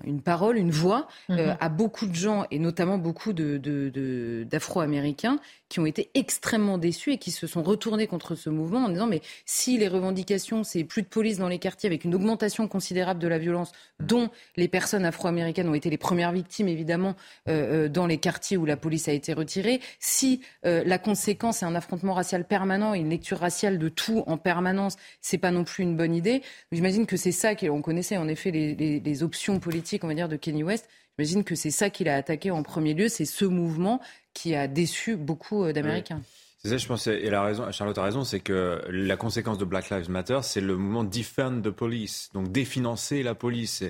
[0.04, 1.58] une parole, une voix euh, mhm.
[1.60, 5.40] à beaucoup de gens, et notamment beaucoup d'Afro-Américains, de,
[5.70, 9.06] qui ont été extrêmement déçus et qui se sont retournés contre ce mouvement en disant
[9.06, 13.20] mais si les revendications, c'est plus de police dans les quartiers avec une augmentation considérable
[13.20, 17.16] de la violence, dont les personnes afro-américaines ont été les premières victimes, évidemment,
[17.48, 21.66] euh, euh, dans les quartiers où la police a été retirée, si la conséquence est
[21.66, 25.64] un affrontement racial permanent et une lecture raciale de tout en permanence, c'est pas non
[25.64, 26.42] plus une bonne idée.
[26.72, 30.14] J'imagine que c'est ça qu'on connaissait en effet les, les, les options politique, on va
[30.14, 30.90] dire, de Kenny West.
[31.18, 34.02] J'imagine que c'est ça qu'il a attaqué en premier lieu, c'est ce mouvement
[34.34, 36.22] qui a déçu beaucoup euh, d'Américains.
[36.60, 39.64] C'est ça, je pense, et la raison, Charlotte a raison, c'est que la conséquence de
[39.64, 43.84] Black Lives Matter, c'est le mouvement Defend the Police, donc définancer la police.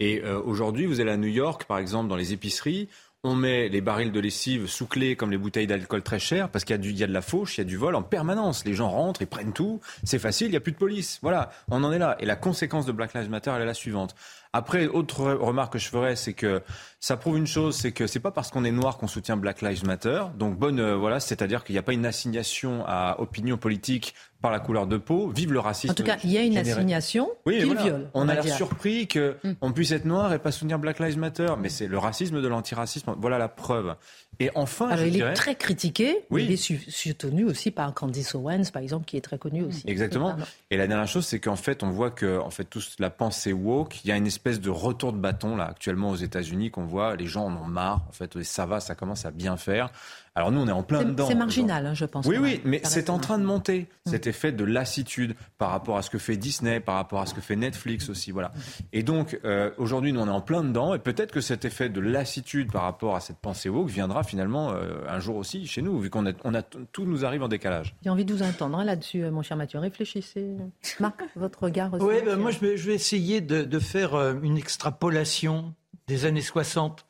[0.00, 2.88] Et, euh, aujourd'hui, vous allez à New York, par exemple, dans les épiceries,
[3.24, 6.64] on met les barils de lessive sous clé comme les bouteilles d'alcool très chères parce
[6.64, 8.64] qu'il y, y, a de la fauche, il y a du vol en permanence.
[8.66, 11.18] Les gens rentrent, ils prennent tout, c'est facile, il n'y a plus de police.
[11.22, 12.16] Voilà, on en est là.
[12.20, 14.14] Et la conséquence de Black Lives Matter, elle est la suivante.
[14.52, 16.62] Après, autre remarque que je ferais, c'est que
[17.00, 19.62] ça prouve une chose, c'est que c'est pas parce qu'on est noir qu'on soutient Black
[19.62, 20.22] Lives Matter.
[20.36, 24.14] Donc bonne, euh, voilà, c'est-à-dire qu'il n'y a pas une assignation à opinion politique
[24.44, 25.30] par la couleur de peau.
[25.34, 25.92] Vive le racisme.
[25.92, 28.10] En tout cas, il y a une assignation oui, qui viole.
[28.12, 29.72] On, a l'air surpris qu'on hmm.
[29.72, 33.14] puisse être noir et pas soutenir Black Lives Matter, mais c'est le racisme de l'antiracisme.
[33.18, 33.94] Voilà la preuve.
[34.40, 36.44] Et enfin, Alors, il est très critiqué, oui.
[36.44, 39.82] il est soutenu aussi par Candice Owens, par exemple, qui est très connu aussi.
[39.86, 40.36] Exactement.
[40.70, 43.52] Et la dernière chose, c'est qu'en fait, on voit que, en fait, toute la pensée
[43.52, 46.84] woke, il y a une espèce de retour de bâton là actuellement aux États-Unis qu'on
[46.84, 47.16] voit.
[47.16, 48.02] Les gens en ont marre.
[48.08, 49.90] En fait, ça va, ça commence à bien faire.
[50.36, 51.28] Alors nous, on est en plein dedans.
[51.28, 52.26] C'est marginal, hein, je pense.
[52.26, 53.86] Oui, oui, mais c'est en train de monter.
[54.04, 54.10] Mm.
[54.10, 57.34] Cet effet de lassitude par rapport à ce que fait Disney, par rapport à ce
[57.34, 58.50] que fait Netflix aussi, voilà.
[58.92, 61.88] Et donc euh, aujourd'hui, nous, on est en plein dedans, et peut-être que cet effet
[61.88, 65.82] de lassitude par rapport à cette pensée woke viendra finalement euh, un jour aussi chez
[65.82, 67.94] nous, vu qu'on a, on a tout nous arrive en décalage.
[68.02, 69.78] J'ai envie de vous entendre hein, là-dessus, euh, mon cher Mathieu.
[69.78, 70.56] Réfléchissez,
[71.00, 71.94] Marc, votre regard.
[71.94, 75.74] Aussi, oui, ben, moi, je vais, je vais, essayer de, de faire une extrapolation
[76.06, 77.06] des années 60.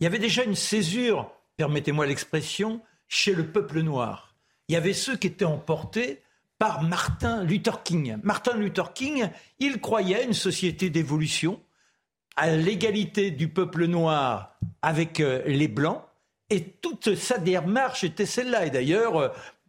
[0.00, 4.34] Il y avait déjà une césure permettez-moi l'expression, chez le peuple noir.
[4.68, 6.22] Il y avait ceux qui étaient emportés
[6.58, 8.18] par Martin Luther King.
[8.22, 11.60] Martin Luther King, il croyait à une société d'évolution,
[12.36, 16.02] à l'égalité du peuple noir avec euh, les blancs,
[16.52, 18.66] et toute sa démarche était celle-là.
[18.66, 19.28] Et d'ailleurs, euh,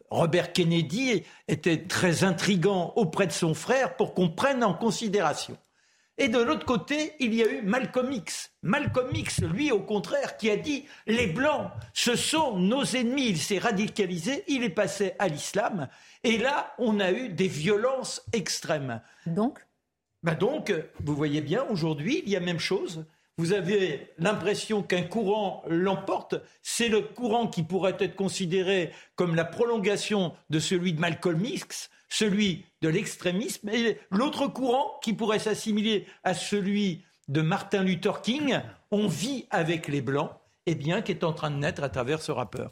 [0.10, 5.58] Robert Kennedy était très intrigant auprès de son frère pour qu'on prenne en considération.
[6.18, 8.52] Et de l'autre côté, il y a eu Malcolm X.
[8.64, 13.30] Malcolm X, lui, au contraire, qui a dit les Blancs, ce sont nos ennemis.
[13.30, 15.88] Il s'est radicalisé, il est passé à l'islam.
[16.26, 19.02] Et là, on a eu des violences extrêmes.
[19.26, 19.66] Donc?
[20.22, 23.06] Ben Donc, vous voyez bien, aujourd'hui, il y a même chose
[23.38, 29.46] vous avez l'impression qu'un courant l'emporte, c'est le courant qui pourrait être considéré comme la
[29.46, 36.06] prolongation de celui de Malcolm X, celui de l'extrémisme, et l'autre courant qui pourrait s'assimiler
[36.24, 38.60] à celui de Martin Luther King,
[38.92, 40.32] on vit avec les Blancs,
[40.66, 42.72] eh bien, qui est en train de naître à travers ce rappeur.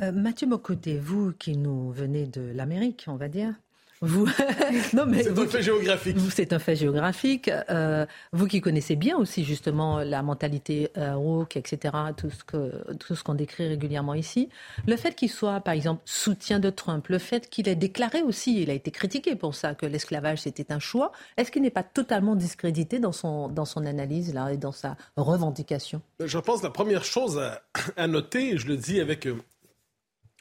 [0.00, 3.54] Euh, Mathieu Mocoté, vous qui nous venez de l'Amérique, on va dire,
[4.02, 4.26] vous,
[4.94, 6.16] non mais c'est un fait géographique.
[6.34, 7.48] C'est un fait géographique.
[7.70, 11.94] Euh, vous qui connaissez bien aussi justement la mentalité euh, woke, etc.
[12.16, 14.48] Tout ce que tout ce qu'on décrit régulièrement ici.
[14.88, 18.60] Le fait qu'il soit, par exemple, soutien de Trump, le fait qu'il ait déclaré aussi,
[18.60, 21.12] il a été critiqué pour ça, que l'esclavage c'était un choix.
[21.36, 24.96] Est-ce qu'il n'est pas totalement discrédité dans son dans son analyse là et dans sa
[25.16, 26.02] revendication?
[26.18, 27.62] Je pense que la première chose à,
[27.96, 29.36] à noter, je le dis avec euh,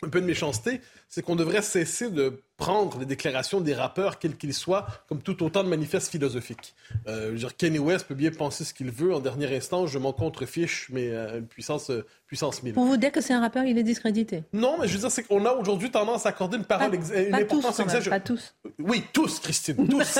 [0.04, 4.38] un peu de méchanceté, c'est qu'on devrait cesser de prendre les déclarations des rappeurs, quels
[4.38, 6.76] qu'ils soient, comme tout autant de manifestes philosophiques.
[7.08, 9.16] Euh, je veux dire, Kenny West peut bien penser ce qu'il veut.
[9.16, 12.76] En dernier instant, je m'en contrefiche, mais euh, puissance, euh, puissance 1000.
[12.76, 15.10] Pour vous dire que c'est un rappeur, il est discrédité Non, mais je veux dire,
[15.10, 18.20] c'est qu'on a aujourd'hui tendance à accorder une parole, pas, une importance exagérée.
[18.20, 18.54] Pas tous.
[18.78, 20.20] Oui, tous, Christine, tous.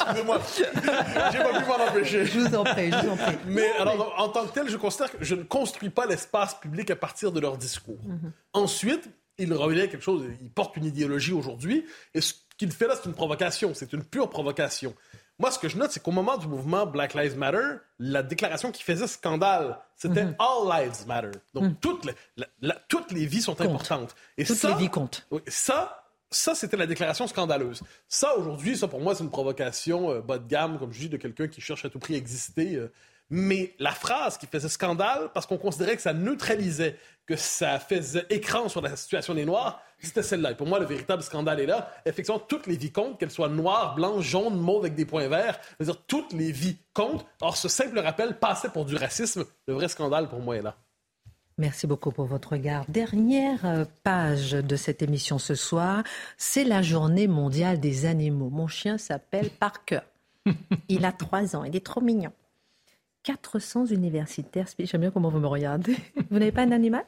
[0.00, 0.40] Excusez-moi,
[1.30, 2.26] j'ai pas pu m'en empêcher.
[2.26, 3.36] Je vous en prie, je vous en prie.
[3.46, 6.90] Mais alors, en tant que tel, je considère que je ne construis pas l'espace public
[6.90, 8.02] à partir de leur discours.
[8.04, 8.32] Mhm.
[8.64, 11.84] Ensuite, il revient quelque chose, il porte une idéologie aujourd'hui,
[12.14, 14.94] et ce qu'il fait là, c'est une provocation, c'est une pure provocation.
[15.38, 18.72] Moi, ce que je note, c'est qu'au moment du mouvement Black Lives Matter, la déclaration
[18.72, 20.36] qui faisait scandale, c'était mhm.
[20.38, 21.38] All Lives Matter.
[21.52, 21.74] Donc, mhm.
[21.76, 24.14] toutes, les, toutes les vies sont importantes.
[24.38, 25.26] Et toutes les vies comptent.
[25.48, 27.82] Ça, ça, c'était la déclaration scandaleuse.
[28.08, 31.08] Ça, aujourd'hui, ça, pour moi, c'est une provocation euh, bas de gamme, comme je dis,
[31.08, 32.76] de quelqu'un qui cherche à tout prix à exister.
[32.76, 32.92] Euh,
[33.30, 36.96] mais la phrase qui faisait scandale, parce qu'on considérait que ça neutralisait,
[37.26, 40.52] que ça faisait écran sur la situation des Noirs, c'était celle-là.
[40.52, 41.90] Et pour moi, le véritable scandale est là.
[42.04, 45.58] Effectivement, toutes les vies comptent, qu'elles soient noires, blanches, jaunes, mauves avec des points verts.
[45.80, 47.26] dire toutes les vies comptent.
[47.40, 49.44] Or, ce simple rappel passait pour du racisme.
[49.66, 50.76] Le vrai scandale, pour moi, est là.
[51.56, 52.84] Merci beaucoup pour votre regard.
[52.88, 56.02] Dernière euh, page de cette émission ce soir,
[56.36, 58.50] c'est la journée mondiale des animaux.
[58.50, 60.00] Mon chien s'appelle Parker.
[60.88, 62.32] Il a trois ans, il est trop mignon.
[63.24, 64.66] 400 universitaires.
[64.78, 65.96] J'aime bien comment vous me regardez.
[66.30, 67.04] Vous n'avez pas un animal?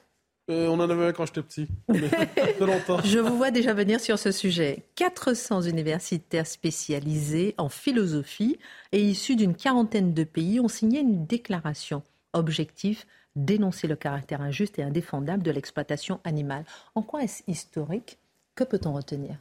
[0.49, 1.69] Euh, on en avait un quand j'étais petit.
[2.61, 3.01] longtemps.
[3.03, 4.85] Je vous vois déjà venir sur ce sujet.
[4.95, 8.57] 400 universitaires spécialisés en philosophie
[8.93, 12.03] et issus d'une quarantaine de pays ont signé une déclaration.
[12.33, 13.07] Objectif
[13.37, 16.65] dénoncer le caractère injuste et indéfendable de l'exploitation animale.
[16.95, 18.19] En quoi est-ce historique?
[18.55, 19.37] Que peut-on retenir?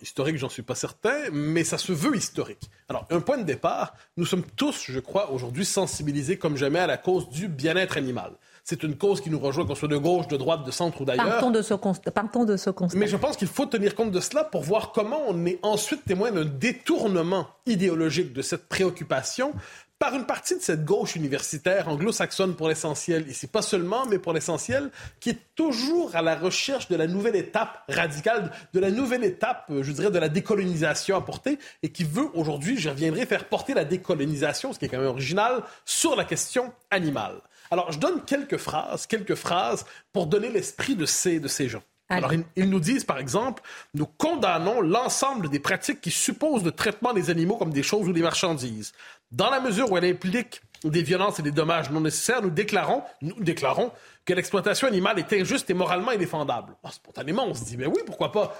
[0.00, 2.70] Historique, j'en suis pas certain, mais ça se veut historique.
[2.88, 6.86] Alors, un point de départ, nous sommes tous, je crois, aujourd'hui sensibilisés comme jamais à
[6.86, 8.32] la cause du bien-être animal.
[8.64, 11.06] C'est une cause qui nous rejoint, qu'on soit de gauche, de droite, de centre ou
[11.06, 11.26] d'ailleurs.
[11.26, 12.10] Partons de ce, constat.
[12.10, 12.98] Partons de ce constat.
[12.98, 16.04] Mais je pense qu'il faut tenir compte de cela pour voir comment on est ensuite
[16.04, 19.54] témoin d'un détournement idéologique de cette préoccupation
[19.98, 24.32] par une partie de cette gauche universitaire anglo-saxonne pour l'essentiel, ici pas seulement, mais pour
[24.32, 29.24] l'essentiel, qui est toujours à la recherche de la nouvelle étape radicale, de la nouvelle
[29.24, 33.26] étape, euh, je dirais, de la décolonisation à porter, et qui veut aujourd'hui, je reviendrai,
[33.26, 37.40] faire porter la décolonisation, ce qui est quand même original, sur la question animale.
[37.70, 41.82] Alors, je donne quelques phrases, quelques phrases pour donner l'esprit de ces, de ces gens.
[42.10, 47.12] Alors, ils, nous disent, par exemple, nous condamnons l'ensemble des pratiques qui supposent le traitement
[47.12, 48.94] des animaux comme des choses ou des marchandises.
[49.30, 53.02] Dans la mesure où elle implique des violences et des dommages non nécessaires, nous déclarons,
[53.20, 53.92] nous déclarons
[54.24, 56.76] que l'exploitation animale est injuste et moralement indéfendable.
[56.84, 58.56] Ah, spontanément, on se dit, mais oui, pourquoi pas,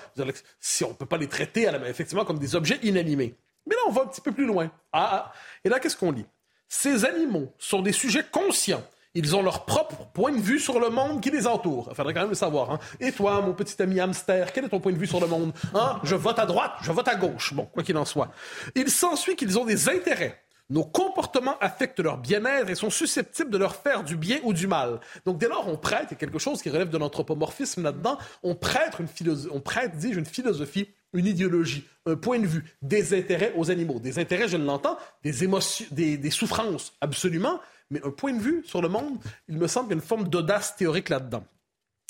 [0.61, 3.35] si on ne peut pas les traiter effectivement comme des objets inanimés.
[3.67, 4.71] Mais là, on va un petit peu plus loin.
[4.93, 5.33] Ah, ah.
[5.65, 6.27] Et là, qu'est-ce qu'on lit?
[6.69, 8.83] Ces animaux sont des sujets conscients
[9.15, 11.89] ils ont leur propre point de vue sur le monde qui les entoure.
[11.91, 12.71] Il faudrait quand même le savoir.
[12.71, 12.79] Hein.
[13.01, 15.53] Et toi, mon petit ami hamster, quel est ton point de vue sur le monde?
[15.75, 15.99] Hein?
[16.05, 17.55] Je vote à droite, je vote à gauche.
[17.55, 18.31] Bon, quoi qu'il en soit.
[18.77, 20.41] Il s'ensuit qu'ils ont des intérêts.
[20.71, 24.67] Nos comportements affectent leur bien-être et sont susceptibles de leur faire du bien ou du
[24.67, 25.01] mal.
[25.25, 28.99] Donc dès lors, on prête, a quelque chose qui relève de l'anthropomorphisme là-dedans, on prête,
[28.99, 33.55] une philosophie, on prête, dis-je, une philosophie, une idéologie, un point de vue, des intérêts
[33.57, 33.99] aux animaux.
[33.99, 37.61] Des intérêts, je l'entends, des émotions, des, des souffrances, absolument,
[37.91, 40.07] mais un point de vue sur le monde, il me semble qu'il y a une
[40.07, 41.45] forme d'audace théorique là-dedans.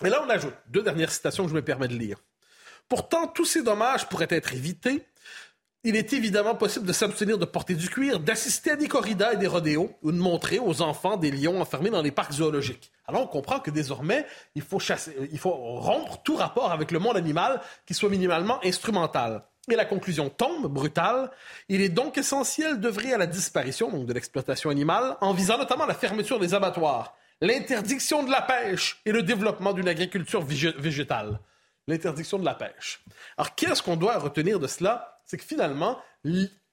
[0.04, 2.18] Et là, on ajoute deux dernières citations que je me permets de lire.
[2.88, 5.04] Pourtant, tous ces dommages pourraient être évités
[5.84, 9.36] il est évidemment possible de s'abstenir de porter du cuir, d'assister à des corridas et
[9.36, 12.90] des rodéos ou de montrer aux enfants des lions enfermés dans les parcs zoologiques.
[13.06, 14.26] Alors on comprend que désormais,
[14.56, 14.80] il faut,
[15.50, 19.44] rompre tout rapport avec le monde animal qui soit minimalement instrumental.
[19.70, 21.30] Et la conclusion tombe, brutale.
[21.68, 25.94] Il est donc essentiel d'œuvrer à la disparition de l'exploitation animale, en visant notamment la
[25.94, 31.38] fermeture des abattoirs, l'interdiction de la pêche et le développement d'une agriculture végétale.
[31.86, 33.04] L'interdiction de la pêche.
[33.36, 35.17] Alors qu'est-ce qu'on doit retenir de cela?
[35.28, 35.98] C'est que finalement,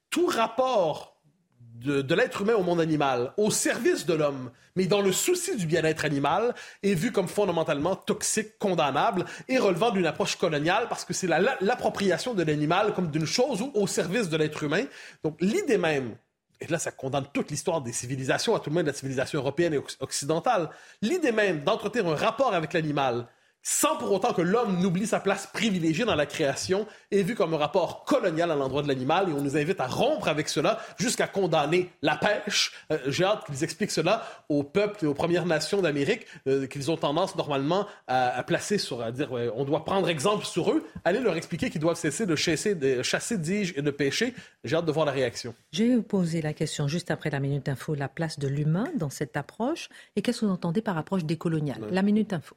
[0.10, 1.22] tout rapport
[1.60, 5.66] de, l'être humain au monde animal, au service de l'homme, mais dans le souci du
[5.66, 11.14] bien-être animal, est vu comme fondamentalement toxique, condamnable et relevant d'une approche coloniale parce que
[11.14, 14.86] c'est l'appropriation de l'animal comme d'une chose ou au service de l'être humain.
[15.22, 16.16] Donc l'idée même
[16.62, 19.40] et là, ça condamne toute l'histoire des civilisations, à tout le moins de la civilisation
[19.40, 20.70] européenne et occidentale.
[21.02, 23.28] L'idée même d'entretenir un rapport avec l'animal
[23.68, 27.56] sans pour autant que l'homme n'oublie sa place privilégiée dans la création, est vu comme
[27.56, 30.80] un rapport colonial à l'endroit de l'animal et on nous invite à rompre avec cela
[31.00, 32.74] jusqu'à condamner la pêche.
[32.92, 36.92] Euh, j'ai hâte qu'ils expliquent cela aux peuples et aux Premières Nations d'Amérique euh, qu'ils
[36.92, 40.86] ont tendance normalement à, placer sur, à dire on doit prendre exemple sur eux.
[41.04, 44.36] Allez leur expliquer qu'ils doivent cesser de chasser, de chasser, dis et de pêcher.
[44.64, 45.56] J'ai hâte de voir la réaction.
[45.74, 49.38] Vous poser la question juste après la Minute Info, la place de l'humain dans cette
[49.38, 51.82] approche et qu'est-ce que vous entendez par approche décoloniale?
[51.90, 52.56] La Minute Info.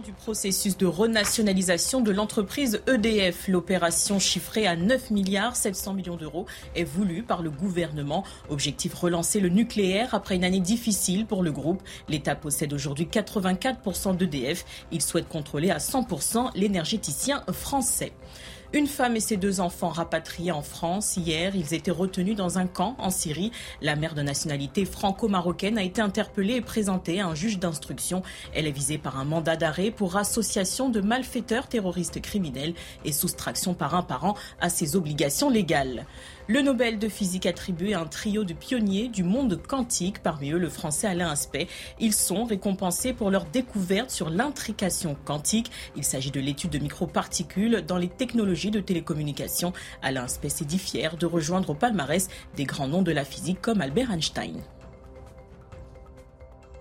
[0.00, 3.48] Du processus de renationalisation de l'entreprise EDF.
[3.48, 8.24] L'opération chiffrée à 9 milliards 700 millions d'euros est voulue par le gouvernement.
[8.48, 11.82] Objectif relancer le nucléaire après une année difficile pour le groupe.
[12.08, 14.64] L'État possède aujourd'hui 84% d'EDF.
[14.90, 18.12] Il souhaite contrôler à 100% l'énergéticien français.
[18.74, 21.18] Une femme et ses deux enfants rapatriés en France.
[21.18, 23.52] Hier, ils étaient retenus dans un camp en Syrie.
[23.82, 28.22] La mère de nationalité franco-marocaine a été interpellée et présentée à un juge d'instruction.
[28.54, 32.72] Elle est visée par un mandat d'arrêt pour association de malfaiteurs terroristes criminels
[33.04, 36.06] et soustraction par un parent à ses obligations légales.
[36.52, 40.58] Le Nobel de physique attribué à un trio de pionniers du monde quantique, parmi eux
[40.58, 41.66] le français Alain Aspect.
[41.98, 45.70] Ils sont récompensés pour leur découverte sur l'intrication quantique.
[45.96, 49.72] Il s'agit de l'étude de microparticules dans les technologies de télécommunication.
[50.02, 53.62] Alain Aspect s'est dit fier de rejoindre au palmarès des grands noms de la physique
[53.62, 54.60] comme Albert Einstein.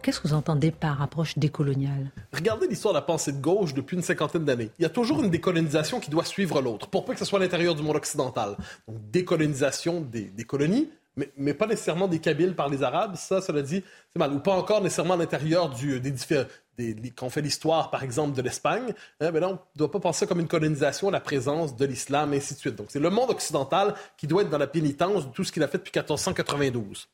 [0.01, 2.11] Qu'est-ce que vous entendez par approche décoloniale?
[2.33, 4.71] Regardez l'histoire de la pensée de gauche depuis une cinquantaine d'années.
[4.79, 7.37] Il y a toujours une décolonisation qui doit suivre l'autre, pour peu que ce soit
[7.37, 8.57] à l'intérieur du monde occidental.
[8.87, 10.89] Donc, décolonisation des, colonies,
[11.37, 14.33] mais, pas nécessairement des Kabyles par les Arabes, ça, cela dit, c'est mal.
[14.33, 16.45] Ou pas encore nécessairement à l'intérieur du, des différents...
[17.15, 20.39] quand fait l'histoire, par exemple, de l'Espagne, hein, ben on ne doit pas penser comme
[20.39, 22.75] une colonisation la présence de l'islam, et ainsi de suite.
[22.75, 25.61] Donc, c'est le monde occidental qui doit être dans la pénitence de tout ce qu'il
[25.61, 27.07] a fait depuis 1492.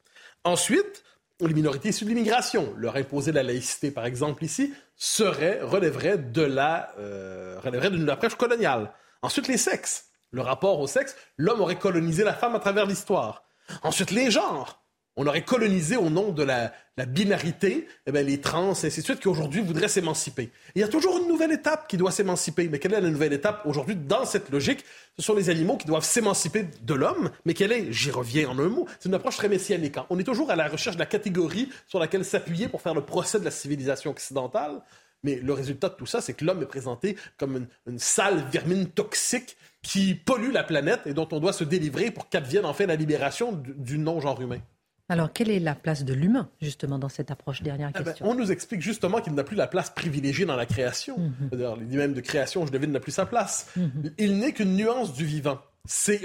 [0.46, 1.04] Ensuite,
[1.46, 2.74] les minorités issues de l'immigration.
[2.78, 8.36] Leur imposer la laïcité, par exemple, ici, serait, relèverait de la, euh, relèverait d'une approche
[8.36, 8.92] coloniale.
[9.22, 10.06] Ensuite, les sexes.
[10.32, 13.44] Le rapport au sexe, l'homme aurait colonisé la femme à travers l'histoire.
[13.84, 14.84] Ensuite, les genres
[15.18, 16.72] on aurait colonisé au nom de la,
[17.07, 20.51] binarité eh bien, les trans, et ainsi de suite, qui aujourd'hui voudraient s'émanciper.
[20.76, 22.70] Il y a toujours une nouvelle étape qui doit s'émanciper.
[22.70, 24.86] Mais quelle est la nouvelle étape aujourd'hui dans cette logique?
[25.18, 27.32] Ce sont les animaux qui doivent s'émanciper de l'homme.
[27.45, 28.88] Mais quelle est J'y reviens en un mot.
[28.99, 29.97] C'est une approche très messianique.
[29.97, 30.05] Hein.
[30.11, 33.01] On est toujours à la recherche de la catégorie sur laquelle s'appuyer pour faire le
[33.01, 34.82] procès de la civilisation occidentale.
[35.24, 38.88] Mais le résultat de tout ça, c'est que l'homme est présenté comme une, sale vermine
[38.88, 42.95] toxique qui pollue la planète et dont on doit se délivrer pour qu'advienne enfin la
[42.95, 44.59] libération du non-genre humain.
[45.10, 47.62] Alors, quelle est la place de l'humain, justement, dans cette approche?
[47.62, 48.26] Dernière eh ben, question.
[48.28, 51.18] on nous explique justement qu'il n'a plus la place privilégiée dans la création.
[51.18, 51.78] Mhm.
[51.80, 53.68] L'idée même de création, je devine, n'a plus sa place.
[53.78, 54.12] Mhm.
[54.18, 55.62] Il n'est qu'une nuance du vivant.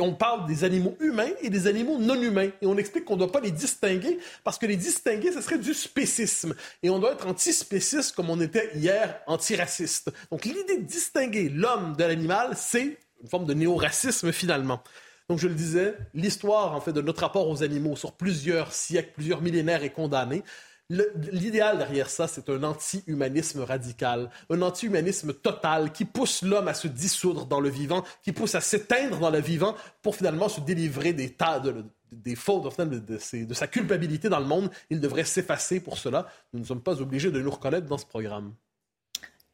[0.01, 2.51] on parle des animaux humains et des animaux non humains.
[2.61, 5.59] Et on explique qu'on ne doit pas les distinguer parce que les distinguer, ce serait
[5.59, 6.57] du spécisme.
[6.83, 10.11] Et on doit être antispéciste comme on était hier antiraciste.
[10.33, 14.83] Donc l'idée de distinguer l'homme de l'animal, c'est une forme de néo-racisme finalement.
[15.29, 19.13] Donc, je le disais, l'histoire, en fait, de notre rapport aux animaux sur plusieurs siècles,
[19.15, 20.43] plusieurs millénaires est condamnée.
[20.91, 26.87] L'idéal derrière ça, c'est un anti-humanisme radical, un anti-humanisme total qui pousse l'homme à se
[26.87, 31.15] dissoudre dans le vivant, qui pousse à s'éteindre dans le vivant pour finalement se délivrer
[31.15, 34.71] des tas de, des fautes, de, de, de, sa culpabilité dans le monde.
[34.91, 36.27] Il devrait s'effacer pour cela.
[36.53, 38.53] Nous ne sommes pas obligés de nous reconnaître dans ce programme.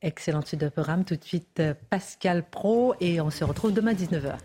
[0.02, 1.04] Excellente suite de programme.
[1.04, 4.38] Tout de suite, Pascal Pro et on se retrouve demain à 19h.